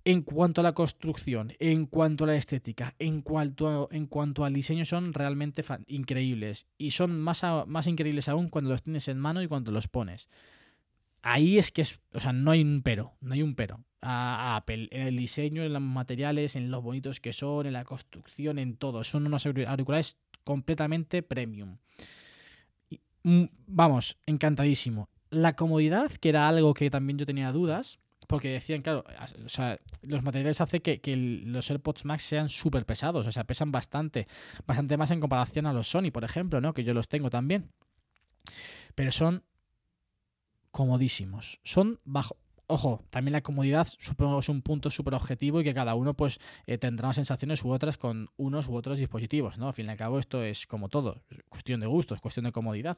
en 0.05 0.21
cuanto 0.21 0.61
a 0.61 0.63
la 0.63 0.73
construcción, 0.73 1.53
en 1.59 1.85
cuanto 1.85 2.23
a 2.23 2.27
la 2.27 2.35
estética, 2.35 2.93
en 2.99 3.21
cuanto, 3.21 3.89
en 3.91 4.07
cuanto 4.07 4.43
al 4.45 4.53
diseño, 4.53 4.85
son 4.85 5.13
realmente 5.13 5.63
increíbles. 5.87 6.67
Y 6.77 6.91
son 6.91 7.19
más, 7.19 7.43
más 7.67 7.87
increíbles 7.87 8.27
aún 8.27 8.49
cuando 8.49 8.71
los 8.71 8.83
tienes 8.83 9.07
en 9.07 9.19
mano 9.19 9.41
y 9.41 9.47
cuando 9.47 9.71
los 9.71 9.87
pones. 9.87 10.29
Ahí 11.21 11.57
es 11.57 11.71
que 11.71 11.83
es, 11.83 11.99
o 12.11 12.19
sea, 12.19 12.33
no 12.33 12.51
hay 12.51 12.61
un 12.61 12.81
pero, 12.81 13.13
no 13.21 13.33
hay 13.33 13.41
un 13.41 13.55
pero. 13.55 13.79
A, 14.01 14.57
Apple, 14.57 14.89
en 14.91 15.07
el 15.07 15.15
diseño, 15.15 15.63
en 15.63 15.71
los 15.71 15.81
materiales, 15.81 16.57
en 16.57 16.69
los 16.69 16.83
bonitos 16.83 17.21
que 17.21 17.31
son, 17.31 17.65
en 17.65 17.73
la 17.73 17.85
construcción, 17.85 18.59
en 18.59 18.75
todo. 18.75 19.05
Son 19.05 19.25
unos 19.25 19.45
auriculares 19.45 20.17
completamente 20.43 21.23
premium. 21.23 21.77
Mm, 23.23 23.45
vamos, 23.67 24.17
encantadísimo. 24.25 25.09
La 25.29 25.55
comodidad, 25.55 26.11
que 26.11 26.29
era 26.29 26.47
algo 26.47 26.73
que 26.73 26.89
también 26.89 27.17
yo 27.17 27.25
tenía 27.25 27.51
dudas, 27.51 27.99
porque 28.27 28.49
decían, 28.49 28.81
claro, 28.81 29.03
o 29.45 29.49
sea, 29.49 29.79
los 30.03 30.23
materiales 30.23 30.61
hacen 30.61 30.81
que, 30.81 31.01
que 31.01 31.15
los 31.15 31.69
AirPods 31.69 32.05
Max 32.05 32.23
sean 32.23 32.49
súper 32.49 32.85
pesados, 32.85 33.27
o 33.27 33.31
sea, 33.31 33.43
pesan 33.43 33.71
bastante, 33.71 34.27
bastante 34.65 34.97
más 34.97 35.11
en 35.11 35.19
comparación 35.19 35.65
a 35.65 35.73
los 35.73 35.87
Sony, 35.89 36.11
por 36.11 36.23
ejemplo, 36.23 36.61
¿no? 36.61 36.73
Que 36.73 36.83
yo 36.83 36.93
los 36.93 37.07
tengo 37.07 37.29
también. 37.29 37.69
Pero 38.95 39.11
son 39.11 39.43
comodísimos. 40.71 41.59
Son 41.63 41.99
bajo, 42.03 42.37
Ojo, 42.73 43.03
también 43.11 43.33
la 43.33 43.41
comodidad 43.41 43.87
supongo 43.99 44.39
es 44.39 44.49
un 44.49 44.63
punto 44.63 44.89
súper 44.89 45.13
objetivo 45.13 45.61
y 45.61 45.63
que 45.63 45.75
cada 45.75 45.93
uno 45.93 46.15
pues 46.15 46.39
eh, 46.65 46.79
tendrá 46.79 47.13
sensaciones 47.13 47.63
u 47.63 47.69
otras 47.69 47.99
con 47.99 48.29
unos 48.35 48.67
u 48.67 48.73
otros 48.73 48.97
dispositivos, 48.97 49.59
¿no? 49.59 49.67
Al 49.67 49.73
fin 49.75 49.85
y 49.85 49.89
al 49.89 49.97
cabo 49.97 50.17
esto 50.17 50.41
es 50.41 50.65
como 50.65 50.89
todo, 50.89 51.21
cuestión 51.49 51.81
de 51.81 51.85
gustos, 51.85 52.19
cuestión 52.19 52.45
de 52.45 52.51
comodidad. 52.51 52.97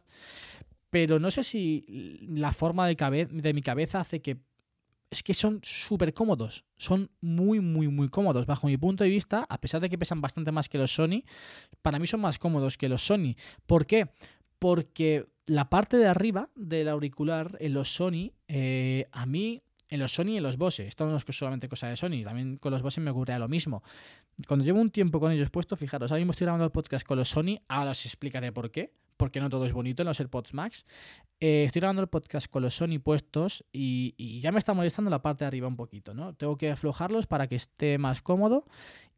Pero 0.91 1.19
no 1.19 1.29
sé 1.29 1.43
si 1.43 2.21
la 2.21 2.53
forma 2.53 2.87
de, 2.87 3.27
de 3.29 3.53
mi 3.53 3.61
cabeza 3.61 3.99
hace 3.99 4.21
que 4.21 4.37
es 5.09 5.23
que 5.23 5.33
son 5.33 5.59
súper 5.61 6.13
cómodos. 6.13 6.63
Son 6.77 7.11
muy, 7.19 7.59
muy, 7.59 7.89
muy 7.89 8.07
cómodos. 8.07 8.45
Bajo 8.45 8.67
mi 8.67 8.77
punto 8.77 9.03
de 9.03 9.09
vista, 9.09 9.45
a 9.49 9.59
pesar 9.59 9.81
de 9.81 9.89
que 9.89 9.97
pesan 9.97 10.21
bastante 10.21 10.53
más 10.53 10.69
que 10.69 10.77
los 10.77 10.95
Sony, 10.95 11.23
para 11.81 11.99
mí 11.99 12.07
son 12.07 12.21
más 12.21 12.39
cómodos 12.39 12.77
que 12.77 12.87
los 12.87 13.05
Sony. 13.05 13.35
¿Por 13.65 13.85
qué? 13.87 14.07
Porque 14.57 15.27
la 15.45 15.69
parte 15.69 15.97
de 15.97 16.07
arriba 16.07 16.49
del 16.55 16.87
auricular 16.87 17.57
en 17.59 17.73
los 17.73 17.93
Sony, 17.93 18.31
eh, 18.47 19.07
a 19.11 19.25
mí, 19.25 19.61
en 19.89 19.99
los 19.99 20.13
Sony 20.13 20.29
y 20.29 20.37
en 20.37 20.43
los 20.43 20.57
Bose, 20.57 20.87
esto 20.87 21.05
no 21.05 21.15
es 21.15 21.25
solamente 21.29 21.69
cosa 21.69 21.87
de 21.87 21.97
Sony, 21.97 22.23
también 22.23 22.57
con 22.57 22.71
los 22.71 22.81
Bose 22.81 23.01
me 23.01 23.11
ocurre 23.11 23.37
lo 23.39 23.47
mismo. 23.47 23.83
Cuando 24.47 24.65
llevo 24.65 24.79
un 24.79 24.89
tiempo 24.89 25.19
con 25.19 25.31
ellos 25.31 25.49
puestos, 25.49 25.79
fijaros, 25.79 26.11
ahora 26.11 26.19
mismo 26.19 26.31
estoy 26.31 26.45
grabando 26.45 26.65
el 26.65 26.71
podcast 26.71 27.05
con 27.05 27.17
los 27.17 27.29
Sony, 27.29 27.59
ahora 27.67 27.91
os 27.91 28.05
explicaré 28.05 28.51
por 28.51 28.71
qué, 28.71 28.93
porque 29.17 29.39
no 29.39 29.49
todo 29.49 29.65
es 29.65 29.73
bonito 29.73 30.01
en 30.01 30.07
los 30.07 30.19
AirPods 30.19 30.53
Max. 30.53 30.85
Eh, 31.39 31.63
estoy 31.65 31.79
grabando 31.79 32.01
el 32.01 32.07
podcast 32.07 32.47
con 32.47 32.63
los 32.63 32.75
Sony 32.75 32.99
puestos 33.01 33.63
y, 33.71 34.39
ya 34.41 34.51
me 34.51 34.59
está 34.59 34.73
molestando 34.73 35.09
la 35.09 35.21
parte 35.21 35.43
de 35.43 35.47
arriba 35.47 35.67
un 35.67 35.75
poquito, 35.77 36.13
¿no? 36.13 36.33
Tengo 36.33 36.57
que 36.57 36.71
aflojarlos 36.71 37.27
para 37.27 37.47
que 37.47 37.55
esté 37.55 37.97
más 37.97 38.21
cómodo 38.21 38.65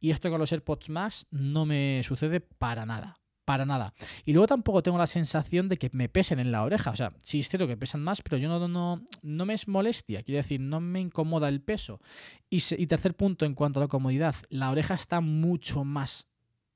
y 0.00 0.10
esto 0.10 0.30
con 0.30 0.38
los 0.38 0.52
AirPods 0.52 0.88
Max 0.90 1.26
no 1.30 1.66
me 1.66 2.02
sucede 2.04 2.40
para 2.40 2.86
nada 2.86 3.18
para 3.48 3.64
nada. 3.64 3.94
Y 4.26 4.34
luego 4.34 4.46
tampoco 4.46 4.82
tengo 4.82 4.98
la 4.98 5.06
sensación 5.06 5.70
de 5.70 5.78
que 5.78 5.88
me 5.94 6.10
pesen 6.10 6.38
en 6.38 6.52
la 6.52 6.64
oreja. 6.64 6.90
O 6.90 6.96
sea, 6.96 7.14
sí 7.24 7.40
es 7.40 7.48
cierto 7.48 7.66
que 7.66 7.78
pesan 7.78 8.02
más, 8.02 8.20
pero 8.20 8.36
yo 8.36 8.46
no, 8.46 8.68
no, 8.68 9.00
no 9.22 9.46
me 9.46 9.54
es 9.54 9.66
molestia. 9.66 10.22
Quiero 10.22 10.36
decir, 10.36 10.60
no 10.60 10.80
me 10.80 11.00
incomoda 11.00 11.48
el 11.48 11.62
peso. 11.62 11.98
Y, 12.50 12.58
tercer 12.88 13.14
punto, 13.14 13.46
en 13.46 13.54
cuanto 13.54 13.80
a 13.80 13.84
la 13.84 13.88
comodidad, 13.88 14.34
la 14.50 14.70
oreja 14.70 14.92
está 14.92 15.22
mucho 15.22 15.82
más 15.82 16.28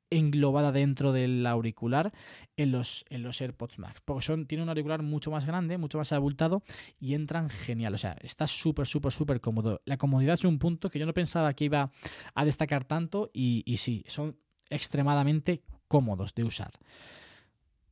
englobada 0.08 0.72
dentro 0.72 1.12
del 1.12 1.46
auricular 1.46 2.10
en 2.56 2.72
los, 2.72 3.04
en 3.10 3.22
los 3.22 3.38
AirPods 3.42 3.78
Max. 3.78 4.00
Porque 4.02 4.22
son, 4.22 4.46
tiene 4.46 4.62
un 4.62 4.70
auricular 4.70 5.02
mucho 5.02 5.30
más 5.30 5.44
grande, 5.44 5.76
mucho 5.76 5.98
más 5.98 6.10
abultado 6.12 6.62
y 6.98 7.12
entran 7.12 7.50
genial. 7.50 7.92
O 7.92 7.98
sea, 7.98 8.16
está 8.22 8.46
súper, 8.46 8.86
súper, 8.86 9.12
súper 9.12 9.42
cómodo. 9.42 9.82
La 9.84 9.98
comodidad 9.98 10.34
es 10.34 10.44
un 10.46 10.58
punto 10.58 10.88
que 10.88 10.98
yo 10.98 11.04
no 11.04 11.12
pensaba 11.12 11.52
que 11.52 11.66
iba 11.66 11.92
a 12.34 12.44
destacar 12.46 12.84
tanto 12.84 13.30
y, 13.34 13.62
y 13.66 13.76
sí, 13.76 14.06
son 14.08 14.38
extremadamente 14.70 15.60
cómodos 15.92 16.34
de 16.34 16.44
usar. 16.44 16.70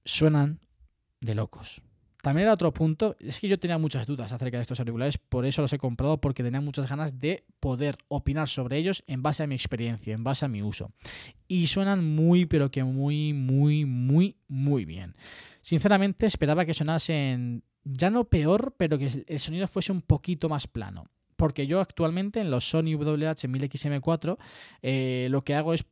Suenan 0.07 0.59
de 1.21 1.35
locos. 1.35 1.83
También 2.23 2.45
era 2.45 2.55
otro 2.55 2.73
punto, 2.73 3.15
es 3.21 3.39
que 3.39 3.47
yo 3.47 3.59
tenía 3.59 3.77
muchas 3.77 4.07
dudas 4.07 4.33
acerca 4.33 4.57
de 4.57 4.63
estos 4.63 4.81
auriculares, 4.81 5.19
por 5.19 5.45
eso 5.45 5.61
los 5.61 5.73
he 5.75 5.79
comprado, 5.79 6.19
porque 6.19 6.43
tenía 6.43 6.63
muchas 6.63 6.89
ganas 6.89 7.21
de 7.21 7.45
poder 7.61 7.99
opinar 8.09 8.49
sobre 8.49 8.79
ellos 8.79 9.05
en 9.07 9.23
base 9.23 9.43
a 9.43 9.47
mi 9.47 9.55
experiencia, 9.55 10.15
en 10.15 10.25
base 10.25 10.47
a 10.47 10.49
mi 10.49 10.63
uso. 10.63 10.93
Y 11.47 11.67
suenan 11.67 12.03
muy, 12.03 12.47
pero 12.47 12.71
que 12.71 12.85
muy, 12.85 13.35
muy, 13.35 13.85
muy, 13.85 14.37
muy 14.49 14.87
bien. 14.87 15.15
Sinceramente 15.61 16.25
esperaba 16.25 16.65
que 16.65 16.73
sonasen 16.73 17.63
ya 17.85 18.09
no 18.09 18.25
peor, 18.25 18.75
pero 18.79 18.97
que 18.97 19.25
el 19.27 19.39
sonido 19.39 19.69
fuese 19.69 19.93
un 19.93 20.01
poquito 20.01 20.49
más 20.49 20.67
plano. 20.67 21.05
Porque 21.37 21.67
yo 21.67 21.81
actualmente 21.81 22.41
en 22.41 22.51
los 22.51 22.65
Sony 22.65 22.97
WH-1000XM4 22.97 24.39
eh, 24.83 25.29
lo 25.31 25.43
que 25.43 25.55
hago 25.55 25.75
es 25.75 25.85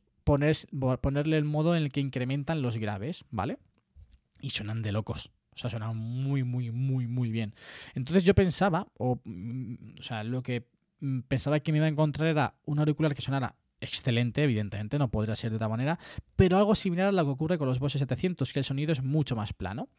ponerle 1.01 1.37
el 1.37 1.45
modo 1.45 1.75
en 1.75 1.83
el 1.83 1.91
que 1.91 1.99
incrementan 1.99 2.61
los 2.61 2.77
graves, 2.77 3.25
¿vale? 3.31 3.57
Y 4.41 4.51
suenan 4.51 4.81
de 4.81 4.91
locos. 4.91 5.31
O 5.53 5.57
sea, 5.57 5.69
suenan 5.69 5.97
muy, 5.97 6.43
muy, 6.43 6.71
muy, 6.71 7.07
muy 7.07 7.31
bien. 7.31 7.53
Entonces 7.95 8.23
yo 8.23 8.33
pensaba, 8.33 8.87
o, 8.97 9.19
mm, 9.23 9.97
sea, 10.01 10.23
lo 10.23 10.41
que 10.41 10.67
mm, 11.01 11.21
pensaba 11.21 11.59
que 11.59 11.71
me 11.71 11.79
iba 11.79 11.85
a 11.85 11.89
encontrar 11.89 12.29
era 12.29 12.55
un 12.65 12.79
auricular 12.79 13.13
que 13.13 13.21
sonara 13.21 13.55
excelente, 13.81 14.43
evidentemente, 14.43 14.99
no 14.99 15.09
podría 15.09 15.35
ser 15.35 15.51
de 15.51 15.55
otra 15.55 15.69
manera, 15.69 15.99
pero 16.35 16.57
algo 16.57 16.75
similar 16.75 17.07
a 17.07 17.11
lo 17.11 17.23
que 17.25 17.31
ocurre 17.31 17.57
con 17.57 17.67
los 17.67 17.79
Bose 17.79 17.99
700, 17.99 18.51
que 18.53 18.59
el 18.59 18.65
sonido 18.65 18.91
es 18.91 19.03
mucho 19.03 19.35
más 19.35 19.53
plano. 19.53 19.89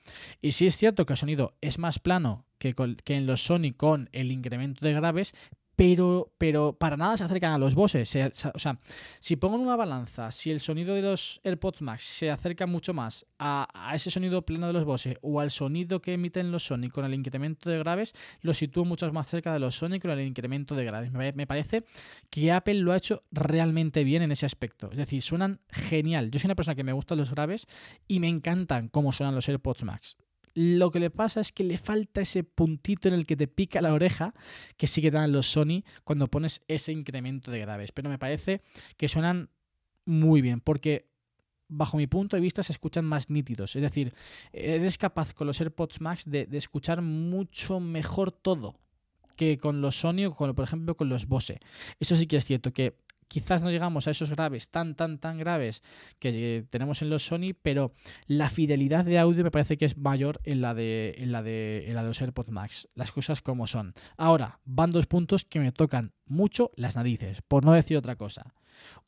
Y 0.41 0.53
sí 0.53 0.67
es 0.67 0.77
cierto 0.77 1.07
que 1.07 1.15
el 1.15 1.19
sonido 1.19 1.55
es 1.61 1.79
más 1.79 1.99
plano 1.99 2.45
que, 2.59 2.75
que 2.75 3.15
en 3.15 3.27
los 3.27 3.43
Sony 3.43 3.73
con 3.77 4.09
el 4.13 4.33
incremento 4.33 4.85
de 4.85 4.93
graves, 4.93 5.35
pero, 5.81 6.31
pero 6.37 6.75
para 6.75 6.99
nada 6.99 7.17
se 7.17 7.25
acercan 7.25 7.55
a 7.55 7.59
los 7.59 7.75
Bose. 7.75 8.03
o 8.03 8.59
sea, 8.59 8.79
si 9.19 9.37
pongo 9.37 9.57
en 9.57 9.63
una 9.63 9.77
balanza, 9.77 10.31
si 10.31 10.51
el 10.51 10.61
sonido 10.61 10.95
de 10.95 11.01
los 11.01 11.41
AirPods 11.43 11.81
Max 11.81 12.05
se 12.05 12.31
acerca 12.31 12.67
mucho 12.67 12.93
más 12.93 13.25
a, 13.39 13.67
ese 13.95 14.11
sonido 14.11 14.45
pleno 14.45 14.67
de 14.67 14.75
los 14.75 14.85
Bose 14.85 15.17
o 15.23 15.41
al 15.41 15.51
sonido 15.51 16.03
que 16.03 16.13
emiten 16.13 16.53
los 16.53 16.67
Sony 16.67 16.91
con 16.93 17.07
el 17.07 17.15
incremento 17.15 17.71
de 17.71 17.79
graves, 17.79 18.15
lo 18.43 18.53
sitúo 18.53 18.85
mucho 18.85 19.11
más 19.11 19.27
cerca 19.27 19.55
de 19.55 19.59
los 19.59 19.75
Sony 19.75 19.99
con 20.03 20.11
el 20.11 20.21
incremento 20.21 20.75
de 20.75 20.85
graves. 20.85 21.13
Me, 21.13 21.47
parece 21.47 21.85
que 22.29 22.53
Apple 22.53 22.75
lo 22.75 22.93
ha 22.93 22.99
hecho 22.99 23.23
realmente 23.31 24.05
bien 24.05 24.21
en 24.21 24.33
ese 24.33 24.45
aspecto. 24.45 24.91
Es 24.93 24.99
decir, 24.99 25.23
suenan 25.23 25.61
genial. 25.71 26.31
Yo 26.31 26.39
soy 26.41 26.49
una 26.49 26.57
persona 26.57 26.75
que 26.75 26.85
me 26.85 26.93
gustan 26.93 27.17
los 27.17 27.31
graves 27.31 27.67
y 28.07 28.21
me 28.21 28.29
encantan 28.29 28.89
cómo 28.89 29.13
suenan 29.13 29.35
los 29.35 29.49
AirPods 29.49 29.85
Max. 29.85 30.19
Lo 30.55 30.91
que 30.91 31.01
le 31.01 31.11
pasa 31.11 31.41
es 31.41 31.53
que 31.53 31.65
le 31.65 31.79
falta 31.79 32.21
ese 32.21 32.45
puntito 32.45 33.09
en 33.09 33.15
el 33.15 33.27
que 33.27 33.37
te 33.37 33.47
pica 33.47 33.81
la 33.81 33.93
oreja 33.93 34.35
que 34.77 34.87
sí 34.87 35.01
que 35.01 35.11
dan 35.11 35.33
los 35.33 35.51
Sony 35.51 35.85
cuando 36.05 36.29
pones 36.29 36.63
ese 36.69 36.93
incremento 36.93 37.51
de 37.51 37.61
graves. 37.61 37.93
Pero 37.93 38.11
me 38.11 38.19
parece 38.19 38.63
que 38.97 39.09
suenan 39.09 39.51
muy 40.05 40.41
bien 40.41 40.61
porque 40.61 41.11
bajo 41.69 41.97
mi 41.97 42.07
punto 42.07 42.37
de 42.37 42.43
vista 42.43 42.63
se 42.63 42.73
escuchan 42.73 43.05
más 43.05 43.31
nítidos. 43.31 43.77
Es 43.77 43.83
decir, 43.83 44.13
eres 44.53 44.99
capaz 44.99 45.33
con 45.33 45.47
los 45.47 45.61
AirPods 45.61 46.01
Max 46.01 46.25
de, 46.29 46.49
escuchar 46.53 47.01
mucho 47.01 47.81
mejor 47.81 48.33
todo 48.33 48.75
que 49.37 49.57
con 49.59 49.81
los 49.81 49.99
Sony 49.99 50.27
o 50.27 50.35
con, 50.35 50.55
por 50.55 50.65
ejemplo 50.65 50.97
con 50.97 51.09
los 51.09 51.27
Bose. 51.27 51.61
Eso 51.99 52.17
sí 52.17 52.27
que 52.27 52.37
es 52.37 52.45
cierto 52.45 52.73
que 52.73 52.97
Quizás 53.31 53.63
no 53.63 53.71
llegamos 53.71 54.09
a 54.09 54.11
esos 54.11 54.29
graves 54.31 54.71
tan, 54.71 54.97
tan, 54.97 55.19
tan 55.19 55.39
graves 55.39 55.85
que 56.19 56.67
tenemos 56.69 57.01
en 57.01 57.11
los 57.11 57.25
Sony, 57.25 57.55
pero 57.63 57.95
la 58.27 58.51
fidelidad 58.51 59.05
de 59.05 59.21
audio 59.21 59.45
me 59.45 59.53
parece 59.53 59.79
que 59.79 59.85
es 59.85 59.97
mayor 59.97 60.41
en 60.43 60.61
la 60.61 60.75
de, 60.75 61.15
en 61.17 61.31
la 61.31 61.41
de, 61.41 61.85
en 61.87 61.95
la 61.95 62.03
de 62.03 62.09
los 62.09 62.21
AirPods 62.21 62.51
Max. 62.51 62.89
Las 62.97 63.13
cosas 63.13 63.41
como 63.41 63.69
son. 63.69 63.95
Ahora, 64.17 64.59
van 64.65 64.91
dos 64.91 65.07
puntos 65.07 65.45
que 65.45 65.61
me 65.61 65.71
tocan 65.71 66.13
mucho 66.27 66.73
las 66.75 66.97
narices, 66.97 67.41
por 67.41 67.65
no 67.65 67.73
decir 67.73 67.97
otra 67.97 68.17
cosa. 68.17 68.53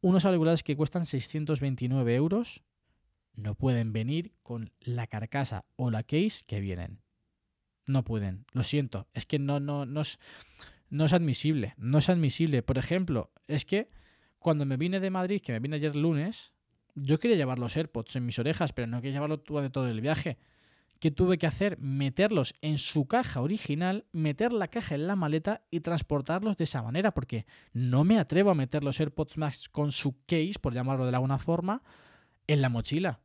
Unos 0.01 0.25
auriculares 0.25 0.63
que 0.63 0.77
cuestan 0.77 1.05
629 1.05 2.15
euros 2.15 2.63
no 3.35 3.57
pueden 3.57 3.93
venir 3.93 4.35
con 4.45 4.71
la 4.79 5.09
carcasa 5.09 5.65
o 5.75 5.91
la 5.91 6.05
case 6.05 6.45
que 6.47 6.61
vienen. 6.61 7.01
No 7.87 8.05
pueden, 8.05 8.47
lo 8.53 8.63
siento, 8.63 9.09
es 9.15 9.27
que 9.27 9.41
no, 9.41 9.59
no, 9.59 9.85
no 9.85 10.03
es, 10.03 10.21
no 10.91 11.07
es 11.07 11.13
admisible, 11.13 11.75
no 11.77 11.99
es 11.99 12.09
admisible. 12.09 12.63
Por 12.63 12.79
ejemplo, 12.79 13.33
es 13.49 13.65
que 13.65 13.91
cuando 14.43 14.67
me 14.67 14.77
vine 14.77 15.01
de 15.01 15.11
Madrid, 15.11 15.41
que 15.41 15.53
me 15.53 15.61
vine 15.61 15.77
ayer 15.77 15.97
lunes, 15.97 16.53
yo 16.95 17.19
quería 17.19 17.37
llevar 17.37 17.59
los 17.59 17.77
AirPods 17.77 18.17
en 18.17 18.27
mis 18.27 18.39
orejas, 18.39 18.73
pero 18.73 18.87
no 18.87 18.99
quería 19.01 19.15
llevarlo 19.15 19.39
de 19.39 19.71
todo 19.71 19.89
el 19.89 20.01
viaje. 20.01 20.39
¿Qué 20.99 21.11
tuve 21.11 21.37
que 21.37 21.49
hacer? 21.49 21.79
Meterlos 21.79 22.55
en 22.61 22.79
su 22.79 23.09
caja 23.09 23.41
original, 23.41 24.05
meter 24.13 24.53
la 24.53 24.69
caja 24.69 24.95
en 24.95 25.09
la 25.09 25.17
maleta 25.17 25.63
y 25.71 25.81
transportarlos 25.81 26.57
de 26.57 26.65
esa 26.65 26.83
manera, 26.83 27.13
porque 27.13 27.45
no 27.73 28.05
me 28.05 28.21
atrevo 28.21 28.51
a 28.51 28.55
meter 28.55 28.85
los 28.85 29.01
AirPods 29.01 29.37
Max 29.37 29.69
con 29.69 29.91
su 29.91 30.25
case, 30.27 30.55
por 30.61 30.75
llamarlo 30.75 31.05
de 31.05 31.15
alguna 31.15 31.39
forma, 31.39 31.83
en 32.47 32.63
la 32.63 32.69
mochila. 32.69 33.21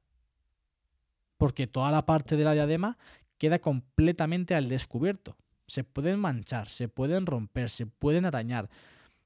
Porque 1.38 1.68
toda 1.68 1.92
la 1.92 2.06
parte 2.06 2.36
de 2.36 2.46
la 2.46 2.54
diadema 2.54 2.98
queda 3.38 3.60
completamente 3.60 4.56
al 4.56 4.70
descubierto. 4.70 5.38
Se 5.68 5.84
pueden 5.84 6.20
manchar, 6.20 6.70
se 6.70 6.88
pueden 6.88 7.28
romper, 7.28 7.70
se 7.70 7.86
pueden 7.86 8.26
arañar. 8.26 8.70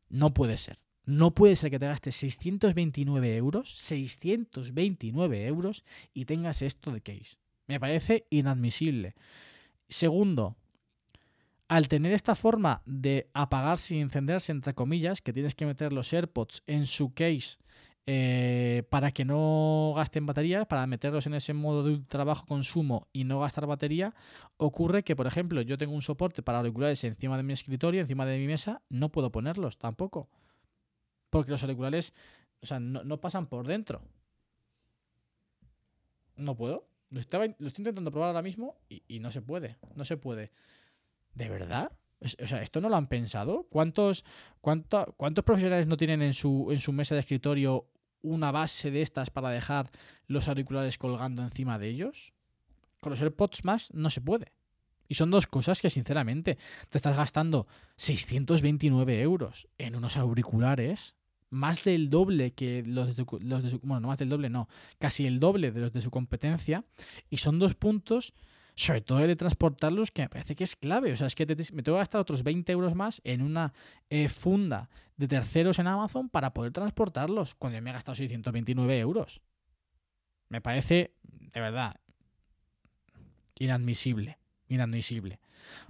No 0.10 0.34
puede 0.34 0.58
ser. 0.58 0.78
No 1.06 1.32
puede 1.32 1.56
ser 1.56 1.72
que 1.72 1.80
te 1.80 1.88
gastes 1.88 2.16
629 2.16 3.36
euros, 3.36 3.74
629 3.76 5.46
euros 5.46 5.84
y 6.14 6.26
tengas 6.26 6.62
esto 6.62 6.92
de 6.92 7.02
case. 7.02 7.38
Me 7.68 7.80
parece 7.80 8.28
inadmisible. 8.30 9.16
Segundo, 9.88 10.56
al 11.68 11.88
tener 11.88 12.14
esta 12.14 12.36
forma 12.36 12.82
de 12.86 13.30
apagarse 13.34 13.96
y 13.96 14.00
encenderse, 14.00 14.52
entre 14.52 14.74
comillas, 14.74 15.22
que 15.22 15.34
tienes 15.34 15.56
que 15.56 15.66
meter 15.66 15.92
los 15.92 16.14
AirPods 16.14 16.64
en 16.68 16.86
su 16.86 17.14
case 17.14 17.58
eh, 18.06 18.84
para 18.90 19.12
que 19.12 19.26
no 19.26 19.94
gasten 19.96 20.26
batería, 20.26 20.66
para 20.66 20.86
meterlos 20.86 21.28
en 21.28 21.34
ese 21.34 21.54
modo 21.54 21.84
de 21.84 22.00
trabajo 22.00 22.46
consumo 22.46 23.08
y 23.14 23.24
no 23.24 23.40
gastar 23.40 23.68
batería, 23.68 24.14
ocurre 24.58 25.04
que, 25.04 25.16
por 25.16 25.28
ejemplo, 25.28 25.62
yo 25.62 25.78
tengo 25.78 25.94
un 25.94 26.02
soporte 26.02 26.44
para 26.44 26.60
auriculares 26.60 27.04
encima 27.04 27.38
de 27.38 27.44
mi 27.44 27.54
escritorio, 27.54 28.02
encima 28.02 28.26
de 28.26 28.38
mi 28.38 28.48
mesa, 28.48 28.82
no 28.90 29.10
puedo 29.10 29.32
ponerlos 29.32 29.78
tampoco 29.78 30.30
porque 31.32 31.50
los 31.50 31.64
auriculares, 31.64 32.14
o 32.62 32.68
sea, 32.68 32.80
no, 32.80 33.20
pasan 33.20 33.48
por 33.48 33.66
dentro. 33.66 34.04
No 36.36 36.56
puedo. 36.56 36.88
Lo, 37.10 37.20
estoy 37.20 37.56
intentando 37.60 38.12
probar 38.12 38.30
ahora 38.30 38.44
mismo 38.44 38.78
y, 38.88 39.20
no 39.20 39.32
se 39.32 39.42
puede. 39.42 39.78
No 39.96 40.06
se 40.06 40.18
puede. 40.18 40.52
¿De 41.34 41.50
verdad? 41.50 41.92
O 42.20 42.46
sea, 42.46 42.62
¿esto 42.62 42.82
no 42.82 42.90
lo 42.90 42.98
han 42.98 43.08
pensado? 43.08 43.66
¿Cuántos, 43.70 44.24
cuántos 44.60 45.44
profesionales 45.44 45.88
no 45.88 45.98
tienen 45.98 46.22
en 46.22 46.36
su, 46.36 46.68
en 46.70 46.80
su 46.80 46.92
mesa 46.92 47.16
de 47.16 47.22
escritorio 47.22 47.88
una 48.22 48.52
base 48.52 48.92
de 48.92 49.02
estas 49.02 49.32
para 49.32 49.50
dejar 49.50 49.90
los 50.28 50.48
auriculares 50.48 50.98
colgando 51.00 51.42
encima 51.42 51.80
de 51.80 51.88
ellos? 51.88 52.34
Con 53.00 53.12
los 53.12 53.22
AirPods 53.22 53.64
más 53.64 53.94
no 53.94 54.10
se 54.10 54.22
puede. 54.22 54.52
Y 55.08 55.16
son 55.16 55.32
dos 55.32 55.48
cosas 55.48 55.82
que, 55.82 55.90
sinceramente, 55.90 56.58
te 56.90 56.98
estás 56.98 57.18
gastando 57.18 57.68
629 57.96 59.22
euros 59.22 59.68
en 59.78 59.96
unos 59.96 60.18
auriculares 60.18 61.16
más 61.52 61.84
del 61.84 62.10
doble 62.10 62.54
que 62.54 62.82
los 62.84 63.16
de, 63.16 63.26
los 63.42 63.62
de 63.62 63.70
su, 63.70 63.80
bueno, 63.80 64.00
no 64.00 64.08
más 64.08 64.18
del 64.18 64.30
doble, 64.30 64.50
no, 64.50 64.68
casi 64.98 65.28
el 65.28 65.40
doble 65.40 65.72
de 65.72 65.82
los 65.82 65.94
de 65.94 66.02
su 66.02 66.10
competencia. 66.10 66.84
Y 67.30 67.38
son 67.38 67.60
dos 67.60 67.76
puntos, 67.76 68.34
sobre 68.74 69.02
todo 69.02 69.20
de 69.20 69.36
transportarlos, 69.36 70.12
que 70.12 70.24
me 70.24 70.30
parece 70.30 70.56
que 70.56 70.64
es 70.64 70.76
clave. 70.76 71.12
O 71.12 71.16
sea, 71.16 71.28
es 71.28 71.36
que 71.36 71.46
me 71.46 71.84
tengo 71.84 71.98
que 71.98 72.02
gastar 72.02 72.22
otros 72.22 72.44
20 72.44 72.72
euros 72.72 72.96
más 72.96 73.22
en 73.26 73.42
una 73.42 73.74
eh, 74.10 74.30
funda 74.30 74.90
de 75.18 75.28
terceros 75.28 75.78
en 75.78 75.88
Amazon 75.88 76.30
para 76.30 76.54
poder 76.54 76.72
transportarlos, 76.72 77.54
cuando 77.54 77.78
yo 77.78 77.84
me 77.84 77.92
he 77.92 77.94
gastado 77.94 78.16
629 78.16 79.00
euros. 79.00 79.42
Me 80.48 80.62
parece, 80.62 81.14
de 81.24 81.60
verdad, 81.60 82.00
inadmisible. 83.60 84.40
Inadmisible. 84.70 85.42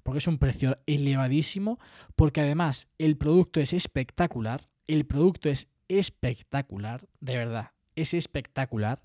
Porque 0.01 0.17
es 0.17 0.27
un 0.27 0.39
precio 0.39 0.79
elevadísimo, 0.87 1.79
porque 2.15 2.41
además 2.41 2.89
el 2.97 3.15
producto 3.15 3.59
es 3.59 3.73
espectacular 3.73 4.70
el 4.87 5.05
producto 5.05 5.49
es 5.49 5.67
espectacular, 5.87 7.07
de 7.19 7.37
verdad, 7.37 7.71
es 7.95 8.13
espectacular. 8.13 9.01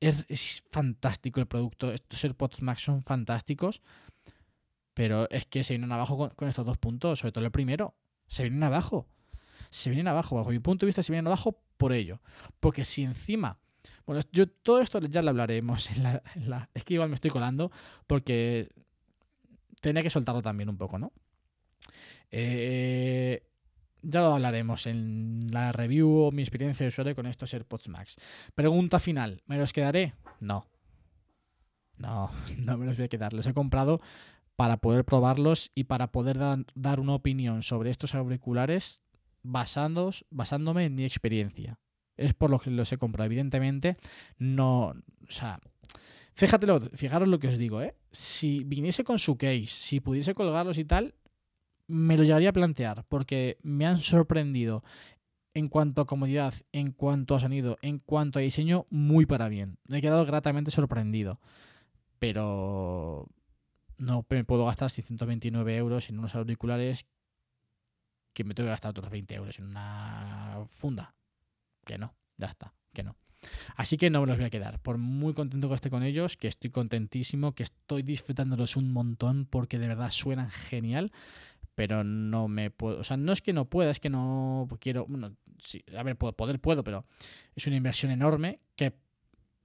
Es, 0.00 0.62
fantástico 0.70 1.40
el 1.40 1.46
producto. 1.46 1.92
Estos 1.92 2.22
AirPods 2.22 2.62
Max 2.62 2.82
son 2.82 3.02
fantásticos. 3.02 3.82
Pero 4.94 5.28
es 5.30 5.46
que 5.46 5.64
se 5.64 5.74
vienen 5.74 5.92
abajo 5.92 6.30
con, 6.34 6.48
estos 6.48 6.66
dos 6.66 6.78
puntos, 6.78 7.20
sobre 7.20 7.32
todo 7.32 7.44
el 7.44 7.50
primero. 7.50 7.94
Se 8.26 8.42
vienen 8.44 8.62
abajo. 8.62 9.08
Se 9.70 9.90
vienen 9.90 10.08
abajo. 10.08 10.36
Bajo 10.36 10.50
mi 10.50 10.58
punto 10.60 10.86
de 10.86 10.88
vista, 10.88 11.02
se 11.02 11.12
vienen 11.12 11.26
abajo 11.26 11.60
por 11.76 11.92
ello. 11.92 12.20
Porque 12.60 12.84
si 12.84 13.02
encima. 13.02 13.58
Bueno, 14.06 14.22
yo 14.32 14.48
todo 14.48 14.80
esto 14.80 15.00
ya 15.00 15.22
lo 15.22 15.30
hablaremos. 15.30 15.90
En 15.90 16.02
la, 16.48 16.70
es 16.74 16.84
que 16.84 16.94
igual 16.94 17.08
me 17.08 17.14
estoy 17.16 17.30
colando. 17.30 17.72
Porque 18.06 18.70
tenía 19.80 20.02
que 20.02 20.10
soltarlo 20.10 20.42
también 20.42 20.68
un 20.68 20.76
poco, 20.76 20.98
¿no? 20.98 21.12
Eh, 22.30 23.47
ya 24.02 24.20
lo 24.20 24.34
hablaremos 24.34 24.86
en 24.86 25.46
la 25.50 25.72
review 25.72 26.08
o 26.10 26.32
mi 26.32 26.42
experiencia 26.42 26.84
de 26.84 26.88
usuario 26.88 27.14
con 27.14 27.26
estos 27.26 27.52
AirPods 27.52 27.88
Max. 27.88 28.16
Pregunta 28.54 28.98
final, 28.98 29.42
¿me 29.46 29.58
los 29.58 29.72
quedaré? 29.72 30.14
No. 30.40 30.66
No, 31.96 32.30
no 32.58 32.78
me 32.78 32.86
los 32.86 32.96
voy 32.96 33.06
a 33.06 33.08
quedar. 33.08 33.32
Los 33.32 33.46
he 33.46 33.54
comprado 33.54 34.00
para 34.56 34.78
poder 34.78 35.04
probarlos 35.04 35.70
y 35.74 35.84
para 35.84 36.10
poder 36.10 36.38
dar 36.74 37.00
una 37.00 37.14
opinión 37.14 37.62
sobre 37.62 37.90
estos 37.90 38.14
auriculares 38.14 39.02
basándome 39.42 40.84
en 40.84 40.94
mi 40.94 41.04
experiencia. 41.04 41.78
Es 42.16 42.34
por 42.34 42.50
lo 42.50 42.58
que 42.58 42.70
los 42.70 42.90
he 42.92 42.98
comprado. 42.98 43.26
Evidentemente, 43.26 43.96
no. 44.38 44.88
O 44.88 45.30
sea, 45.30 45.60
fíjatelo, 46.34 46.80
fijaros 46.94 47.28
lo 47.28 47.38
que 47.38 47.48
os 47.48 47.58
digo, 47.58 47.82
¿eh? 47.82 47.94
Si 48.10 48.64
viniese 48.64 49.04
con 49.04 49.18
su 49.18 49.36
case, 49.36 49.66
si 49.68 50.00
pudiese 50.00 50.34
colgarlos 50.34 50.78
y 50.78 50.84
tal, 50.84 51.14
me 51.88 52.16
lo 52.16 52.24
llevaría 52.24 52.50
a 52.50 52.52
plantear 52.52 53.04
porque 53.08 53.58
me 53.62 53.86
han 53.86 53.98
sorprendido 53.98 54.84
en 55.54 55.68
cuanto 55.68 56.02
a 56.02 56.06
comodidad, 56.06 56.54
en 56.72 56.92
cuanto 56.92 57.34
a 57.34 57.40
sonido, 57.40 57.78
en 57.82 57.98
cuanto 57.98 58.38
a 58.38 58.42
diseño, 58.42 58.86
muy 58.90 59.26
para 59.26 59.48
bien. 59.48 59.78
Me 59.86 59.98
he 59.98 60.00
quedado 60.00 60.24
gratamente 60.24 60.70
sorprendido. 60.70 61.40
Pero 62.18 63.26
no 63.96 64.24
me 64.28 64.44
puedo 64.44 64.66
gastar 64.66 64.90
629 64.90 65.76
euros 65.76 66.10
en 66.10 66.18
unos 66.18 66.34
auriculares 66.34 67.06
que 68.32 68.44
me 68.44 68.54
tengo 68.54 68.66
que 68.66 68.72
gastar 68.72 68.90
otros 68.90 69.10
20 69.10 69.34
euros 69.34 69.58
en 69.58 69.66
una 69.66 70.66
funda. 70.70 71.14
Que 71.84 71.98
no, 71.98 72.14
ya 72.36 72.46
está, 72.46 72.74
que 72.92 73.02
no. 73.02 73.16
Así 73.76 73.96
que 73.96 74.10
no 74.10 74.20
me 74.20 74.26
los 74.26 74.36
voy 74.36 74.46
a 74.46 74.50
quedar. 74.50 74.80
Por 74.80 74.98
muy 74.98 75.32
contento 75.32 75.68
que 75.68 75.74
esté 75.74 75.90
con 75.90 76.02
ellos, 76.02 76.36
que 76.36 76.48
estoy 76.48 76.70
contentísimo, 76.70 77.54
que 77.54 77.62
estoy 77.62 78.02
disfrutándolos 78.02 78.76
un 78.76 78.92
montón 78.92 79.46
porque 79.46 79.78
de 79.78 79.88
verdad 79.88 80.10
suenan 80.10 80.50
genial 80.50 81.12
pero 81.78 82.02
no 82.02 82.48
me 82.48 82.72
puedo, 82.72 82.98
o 82.98 83.04
sea, 83.04 83.16
no 83.16 83.30
es 83.32 83.40
que 83.40 83.52
no 83.52 83.66
pueda, 83.66 83.92
es 83.92 84.00
que 84.00 84.10
no 84.10 84.66
quiero, 84.80 85.06
bueno, 85.06 85.36
sí, 85.62 85.84
a 85.96 86.02
ver, 86.02 86.16
puedo, 86.16 86.32
poder 86.32 86.58
puedo, 86.58 86.82
pero 86.82 87.04
es 87.54 87.68
una 87.68 87.76
inversión 87.76 88.10
enorme 88.10 88.58
que, 88.74 88.94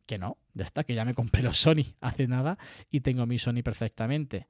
que 0.05 0.19
no, 0.19 0.37
ya 0.53 0.63
está, 0.63 0.83
que 0.83 0.93
ya 0.93 1.05
me 1.05 1.15
compré 1.15 1.41
los 1.41 1.57
Sony 1.57 1.85
hace 2.01 2.27
nada 2.27 2.59
y 2.91 2.99
tengo 2.99 3.25
mi 3.25 3.39
Sony 3.39 3.63
perfectamente. 3.63 4.45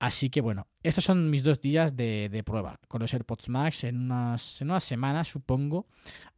Así 0.00 0.28
que 0.28 0.40
bueno, 0.40 0.66
estos 0.82 1.04
son 1.04 1.30
mis 1.30 1.44
dos 1.44 1.60
días 1.60 1.94
de, 1.94 2.42
prueba 2.44 2.80
con 2.88 3.00
los 3.00 3.14
AirPods 3.14 3.48
Max. 3.48 3.84
En 3.84 3.96
unas, 3.96 4.60
en 4.60 4.70
unas 4.70 4.82
semanas, 4.82 5.28
supongo, 5.28 5.86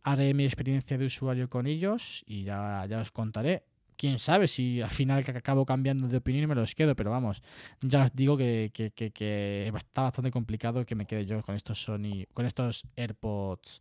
haré 0.02 0.34
mi 0.34 0.44
experiencia 0.44 0.98
de 0.98 1.06
usuario 1.06 1.48
con 1.48 1.66
ellos 1.66 2.22
y 2.26 2.44
ya, 2.44 2.84
ya 2.86 3.00
os 3.00 3.10
contaré. 3.12 3.64
Quién 3.96 4.18
sabe 4.18 4.46
si 4.46 4.80
al 4.80 4.90
final 4.90 5.24
acabo 5.34 5.64
cambiando 5.64 6.08
de 6.08 6.16
opinión 6.16 6.44
y 6.44 6.46
me 6.46 6.54
los 6.54 6.74
quedo, 6.74 6.94
pero 6.94 7.10
vamos, 7.10 7.42
ya 7.80 8.04
os 8.04 8.14
digo 8.14 8.36
que, 8.36 8.70
que, 8.74 9.72
está 9.74 10.02
bastante 10.02 10.30
complicado 10.30 10.84
que 10.84 10.94
me 10.94 11.06
quede 11.06 11.26
yo 11.26 11.42
con 11.42 11.54
estos 11.54 11.82
Sony, 11.82 12.26
con 12.34 12.46
estos 12.46 12.84
AirPods, 12.96 13.80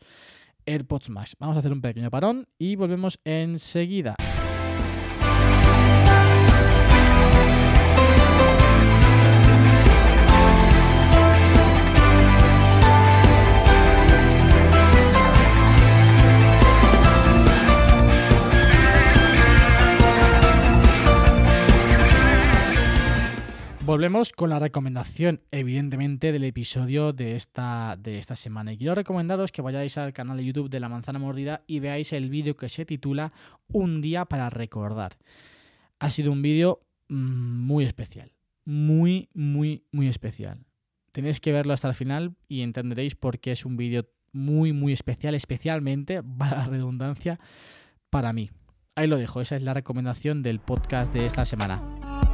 AirPods 0.65 1.09
Max. 1.09 1.35
Vamos 1.39 1.55
a 1.55 1.59
hacer 1.59 1.71
un 1.71 1.81
pequeño 1.81 2.09
parón 2.09 2.47
y 2.57 2.75
volvemos 2.75 3.19
enseguida. 3.23 4.15
Volvemos 23.95 24.33
con 24.33 24.49
la 24.49 24.59
recomendación, 24.59 25.39
evidentemente, 25.51 26.33
del 26.33 26.43
episodio 26.43 27.13
de 27.13 27.37
esta, 27.37 27.95
de 27.97 28.17
esta 28.17 28.35
semana. 28.35 28.73
Y 28.73 28.77
quiero 28.77 28.93
recomendaros 28.93 29.53
que 29.53 29.61
vayáis 29.61 29.97
al 29.97 30.11
canal 30.11 30.35
de 30.35 30.43
YouTube 30.43 30.69
de 30.69 30.81
La 30.81 30.89
Manzana 30.89 31.17
Mordida 31.17 31.63
y 31.65 31.79
veáis 31.79 32.11
el 32.11 32.29
vídeo 32.29 32.57
que 32.57 32.67
se 32.67 32.85
titula 32.85 33.31
Un 33.69 34.01
día 34.01 34.25
para 34.25 34.49
recordar. 34.49 35.15
Ha 35.97 36.09
sido 36.09 36.33
un 36.33 36.41
vídeo 36.41 36.81
mm, 37.07 37.15
muy 37.15 37.85
especial. 37.85 38.33
Muy, 38.65 39.29
muy, 39.33 39.85
muy 39.93 40.09
especial. 40.09 40.65
Tenéis 41.13 41.39
que 41.39 41.53
verlo 41.53 41.71
hasta 41.71 41.87
el 41.87 41.95
final 41.95 42.35
y 42.49 42.63
entenderéis 42.63 43.15
por 43.15 43.39
qué 43.39 43.53
es 43.53 43.63
un 43.63 43.77
vídeo 43.77 44.09
muy, 44.33 44.73
muy 44.73 44.91
especial, 44.91 45.35
especialmente, 45.35 46.21
para 46.37 46.57
la 46.57 46.65
redundancia, 46.65 47.39
para 48.09 48.33
mí. 48.33 48.49
Ahí 48.95 49.07
lo 49.07 49.17
dejo, 49.17 49.39
esa 49.39 49.55
es 49.55 49.63
la 49.63 49.73
recomendación 49.73 50.43
del 50.43 50.59
podcast 50.59 51.13
de 51.13 51.25
esta 51.25 51.45
semana. 51.45 52.24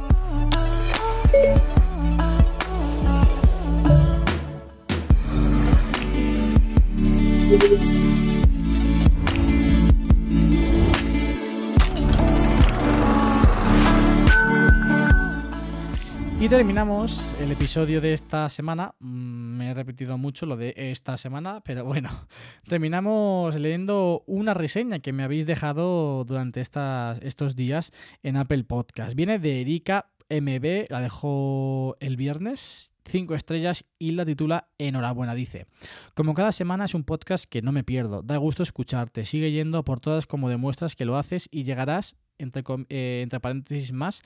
Y 16.42 16.48
terminamos 16.48 17.36
el 17.40 17.52
episodio 17.52 18.00
de 18.00 18.14
esta 18.14 18.48
semana. 18.48 18.96
Mm, 18.98 19.58
me 19.58 19.70
he 19.70 19.74
repetido 19.74 20.18
mucho 20.18 20.44
lo 20.44 20.56
de 20.56 20.74
esta 20.76 21.16
semana, 21.16 21.60
pero 21.60 21.84
bueno, 21.84 22.26
terminamos 22.68 23.54
leyendo 23.60 24.24
una 24.26 24.52
reseña 24.52 24.98
que 24.98 25.12
me 25.12 25.22
habéis 25.22 25.46
dejado 25.46 26.24
durante 26.24 26.60
estas, 26.60 27.20
estos 27.22 27.54
días 27.54 27.92
en 28.24 28.36
Apple 28.36 28.64
Podcast. 28.64 29.14
Viene 29.14 29.38
de 29.38 29.60
Erika 29.60 30.10
MB, 30.32 30.90
la 30.90 31.00
dejó 31.00 31.96
el 32.00 32.16
viernes, 32.16 32.92
5 33.08 33.34
estrellas 33.34 33.84
y 33.98 34.12
la 34.12 34.24
titula 34.24 34.68
Enhorabuena, 34.78 35.34
dice. 35.34 35.66
Como 36.14 36.34
cada 36.34 36.52
semana 36.52 36.86
es 36.86 36.94
un 36.94 37.04
podcast 37.04 37.44
que 37.44 37.62
no 37.62 37.72
me 37.72 37.84
pierdo, 37.84 38.22
da 38.22 38.36
gusto 38.38 38.62
escucharte, 38.62 39.24
sigue 39.24 39.52
yendo 39.52 39.84
por 39.84 40.00
todas 40.00 40.26
como 40.26 40.48
demuestras 40.48 40.96
que 40.96 41.04
lo 41.04 41.16
haces 41.16 41.48
y 41.50 41.64
llegarás, 41.64 42.16
entre, 42.38 42.64
eh, 42.88 43.20
entre 43.22 43.40
paréntesis 43.40 43.92
más, 43.92 44.22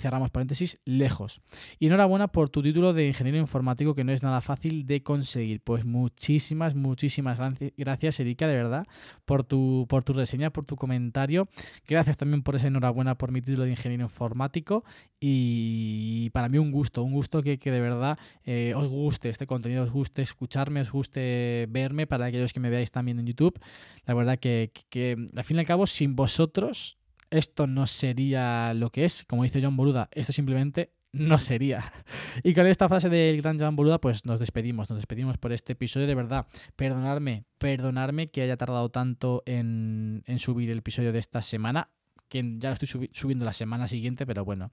cerramos 0.00 0.30
paréntesis, 0.30 0.80
lejos. 0.84 1.40
Y 1.78 1.86
enhorabuena 1.86 2.28
por 2.28 2.48
tu 2.48 2.62
título 2.62 2.92
de 2.92 3.06
ingeniero 3.06 3.38
informático 3.38 3.94
que 3.94 4.04
no 4.04 4.12
es 4.12 4.22
nada 4.22 4.40
fácil 4.40 4.86
de 4.86 5.02
conseguir. 5.02 5.60
Pues 5.60 5.84
muchísimas, 5.84 6.74
muchísimas 6.74 7.38
gracias, 7.76 8.20
Erika, 8.20 8.48
de 8.48 8.56
verdad, 8.56 8.86
por 9.24 9.44
tu, 9.44 9.86
por 9.88 10.02
tu 10.02 10.12
reseña, 10.12 10.50
por 10.50 10.64
tu 10.64 10.76
comentario. 10.76 11.48
Gracias 11.86 12.16
también 12.16 12.42
por 12.42 12.56
esa 12.56 12.66
enhorabuena 12.66 13.16
por 13.16 13.30
mi 13.30 13.40
título 13.40 13.64
de 13.64 13.70
ingeniero 13.70 14.04
informático. 14.04 14.84
Y 15.20 16.30
para 16.30 16.48
mí 16.48 16.58
un 16.58 16.72
gusto, 16.72 17.02
un 17.02 17.12
gusto 17.12 17.42
que, 17.42 17.58
de 17.58 17.80
verdad 17.80 18.18
eh, 18.44 18.72
os 18.74 18.88
guste 18.88 19.28
este 19.28 19.46
contenido, 19.46 19.82
os 19.82 19.90
guste 19.90 20.22
escucharme, 20.22 20.80
os 20.80 20.90
guste 20.90 21.66
verme, 21.68 22.06
para 22.06 22.26
aquellos 22.26 22.52
que 22.52 22.60
me 22.60 22.70
veáis 22.70 22.90
también 22.90 23.18
en 23.18 23.26
YouTube. 23.26 23.60
La 24.06 24.14
verdad 24.14 24.38
que, 24.38 24.72
que 24.88 25.16
al 25.36 25.44
fin 25.44 25.58
y 25.58 25.60
al 25.60 25.66
cabo, 25.66 25.86
sin 25.86 26.16
vosotros 26.16 26.99
esto 27.30 27.66
no 27.66 27.86
sería 27.86 28.74
lo 28.74 28.90
que 28.90 29.04
es. 29.04 29.24
Como 29.24 29.44
dice 29.44 29.62
John 29.62 29.76
Boluda, 29.76 30.08
esto 30.12 30.32
simplemente 30.32 30.92
no 31.12 31.38
sería. 31.38 31.92
Y 32.44 32.54
con 32.54 32.66
esta 32.66 32.88
frase 32.88 33.08
del 33.08 33.42
gran 33.42 33.58
John 33.58 33.74
Boluda, 33.74 34.00
pues 34.00 34.24
nos 34.24 34.38
despedimos, 34.38 34.88
nos 34.88 34.98
despedimos 34.98 35.38
por 35.38 35.52
este 35.52 35.72
episodio. 35.72 36.06
De 36.06 36.14
verdad, 36.14 36.46
perdonadme, 36.76 37.44
perdonadme 37.58 38.30
que 38.30 38.42
haya 38.42 38.56
tardado 38.56 38.88
tanto 38.90 39.42
en, 39.46 40.22
subir 40.38 40.70
el 40.70 40.78
episodio 40.78 41.12
de 41.12 41.18
esta 41.18 41.42
semana 41.42 41.90
que 42.28 42.44
ya 42.58 42.68
lo 42.68 42.74
estoy 42.74 43.10
subiendo 43.12 43.44
la 43.44 43.52
semana 43.52 43.88
siguiente, 43.88 44.24
pero 44.24 44.44
bueno, 44.44 44.70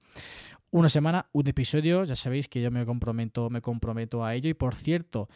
una 0.70 0.90
semana, 0.90 1.28
un 1.32 1.48
episodio, 1.48 2.04
ya 2.04 2.16
sabéis 2.16 2.48
que 2.48 2.62
yo 2.62 2.70
me 2.70 2.86
comprometo, 2.86 3.50
me 3.50 3.62
comprometo 3.62 4.24
a 4.24 4.36
ello. 4.36 4.48
Y 4.48 4.54
por 4.54 4.76
cierto, 4.76 5.28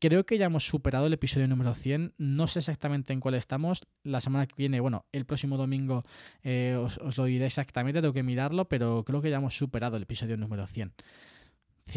Creo 0.00 0.26
que 0.26 0.38
ya 0.38 0.46
hemos 0.46 0.66
superado 0.66 1.06
el 1.06 1.12
episodio 1.12 1.48
número 1.48 1.74
100. 1.74 2.14
No 2.18 2.46
sé 2.46 2.58
exactamente 2.58 3.12
en 3.12 3.20
cuál 3.20 3.34
estamos. 3.34 3.82
La 4.02 4.20
semana 4.20 4.46
que 4.46 4.54
viene, 4.56 4.80
bueno, 4.80 5.06
el 5.12 5.24
próximo 5.24 5.56
domingo 5.56 6.04
eh, 6.42 6.76
os, 6.78 6.98
lo 7.16 7.24
diré 7.24 7.46
exactamente, 7.46 8.00
tengo 8.00 8.12
que 8.12 8.22
mirarlo, 8.22 8.66
pero 8.66 9.04
creo 9.04 9.22
que 9.22 9.30
ya 9.30 9.36
hemos 9.36 9.56
superado 9.56 9.96
el 9.96 10.02
episodio 10.02 10.36
número 10.36 10.66
100. 10.66 10.92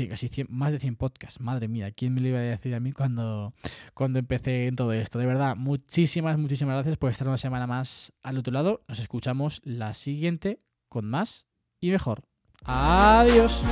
casi 0.10 0.30
más 0.48 0.72
de 0.72 0.80
100 0.80 0.96
podcasts. 0.96 1.40
Madre 1.42 1.68
mía, 1.68 1.92
¿quién 1.92 2.14
me 2.14 2.22
lo 2.22 2.30
iba 2.30 2.40
a 2.40 2.42
decir 2.42 2.76
a 2.76 2.80
mí 2.80 2.92
cuando, 2.92 3.54
cuando 3.94 4.20
empecé 4.20 4.68
en 4.68 4.76
todo 4.76 4.94
esto? 4.94 5.20
De 5.20 5.26
verdad, 5.26 5.56
muchísimas, 5.56 6.38
muchísimas 6.38 6.76
gracias 6.76 6.98
por 6.98 7.12
estar 7.12 7.28
una 7.28 7.38
semana 7.38 7.68
más 7.68 8.14
al 8.24 8.38
otro 8.38 8.54
lado. 8.54 8.84
Nos 8.88 9.00
escuchamos 9.00 9.62
la 9.64 9.94
siguiente 9.94 10.62
con 10.88 11.06
más 11.06 11.48
y 11.80 11.92
mejor. 11.92 12.24
Adiós. 12.64 13.66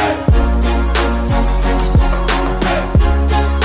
Hey! 0.00 0.30
Hey! 3.28 3.59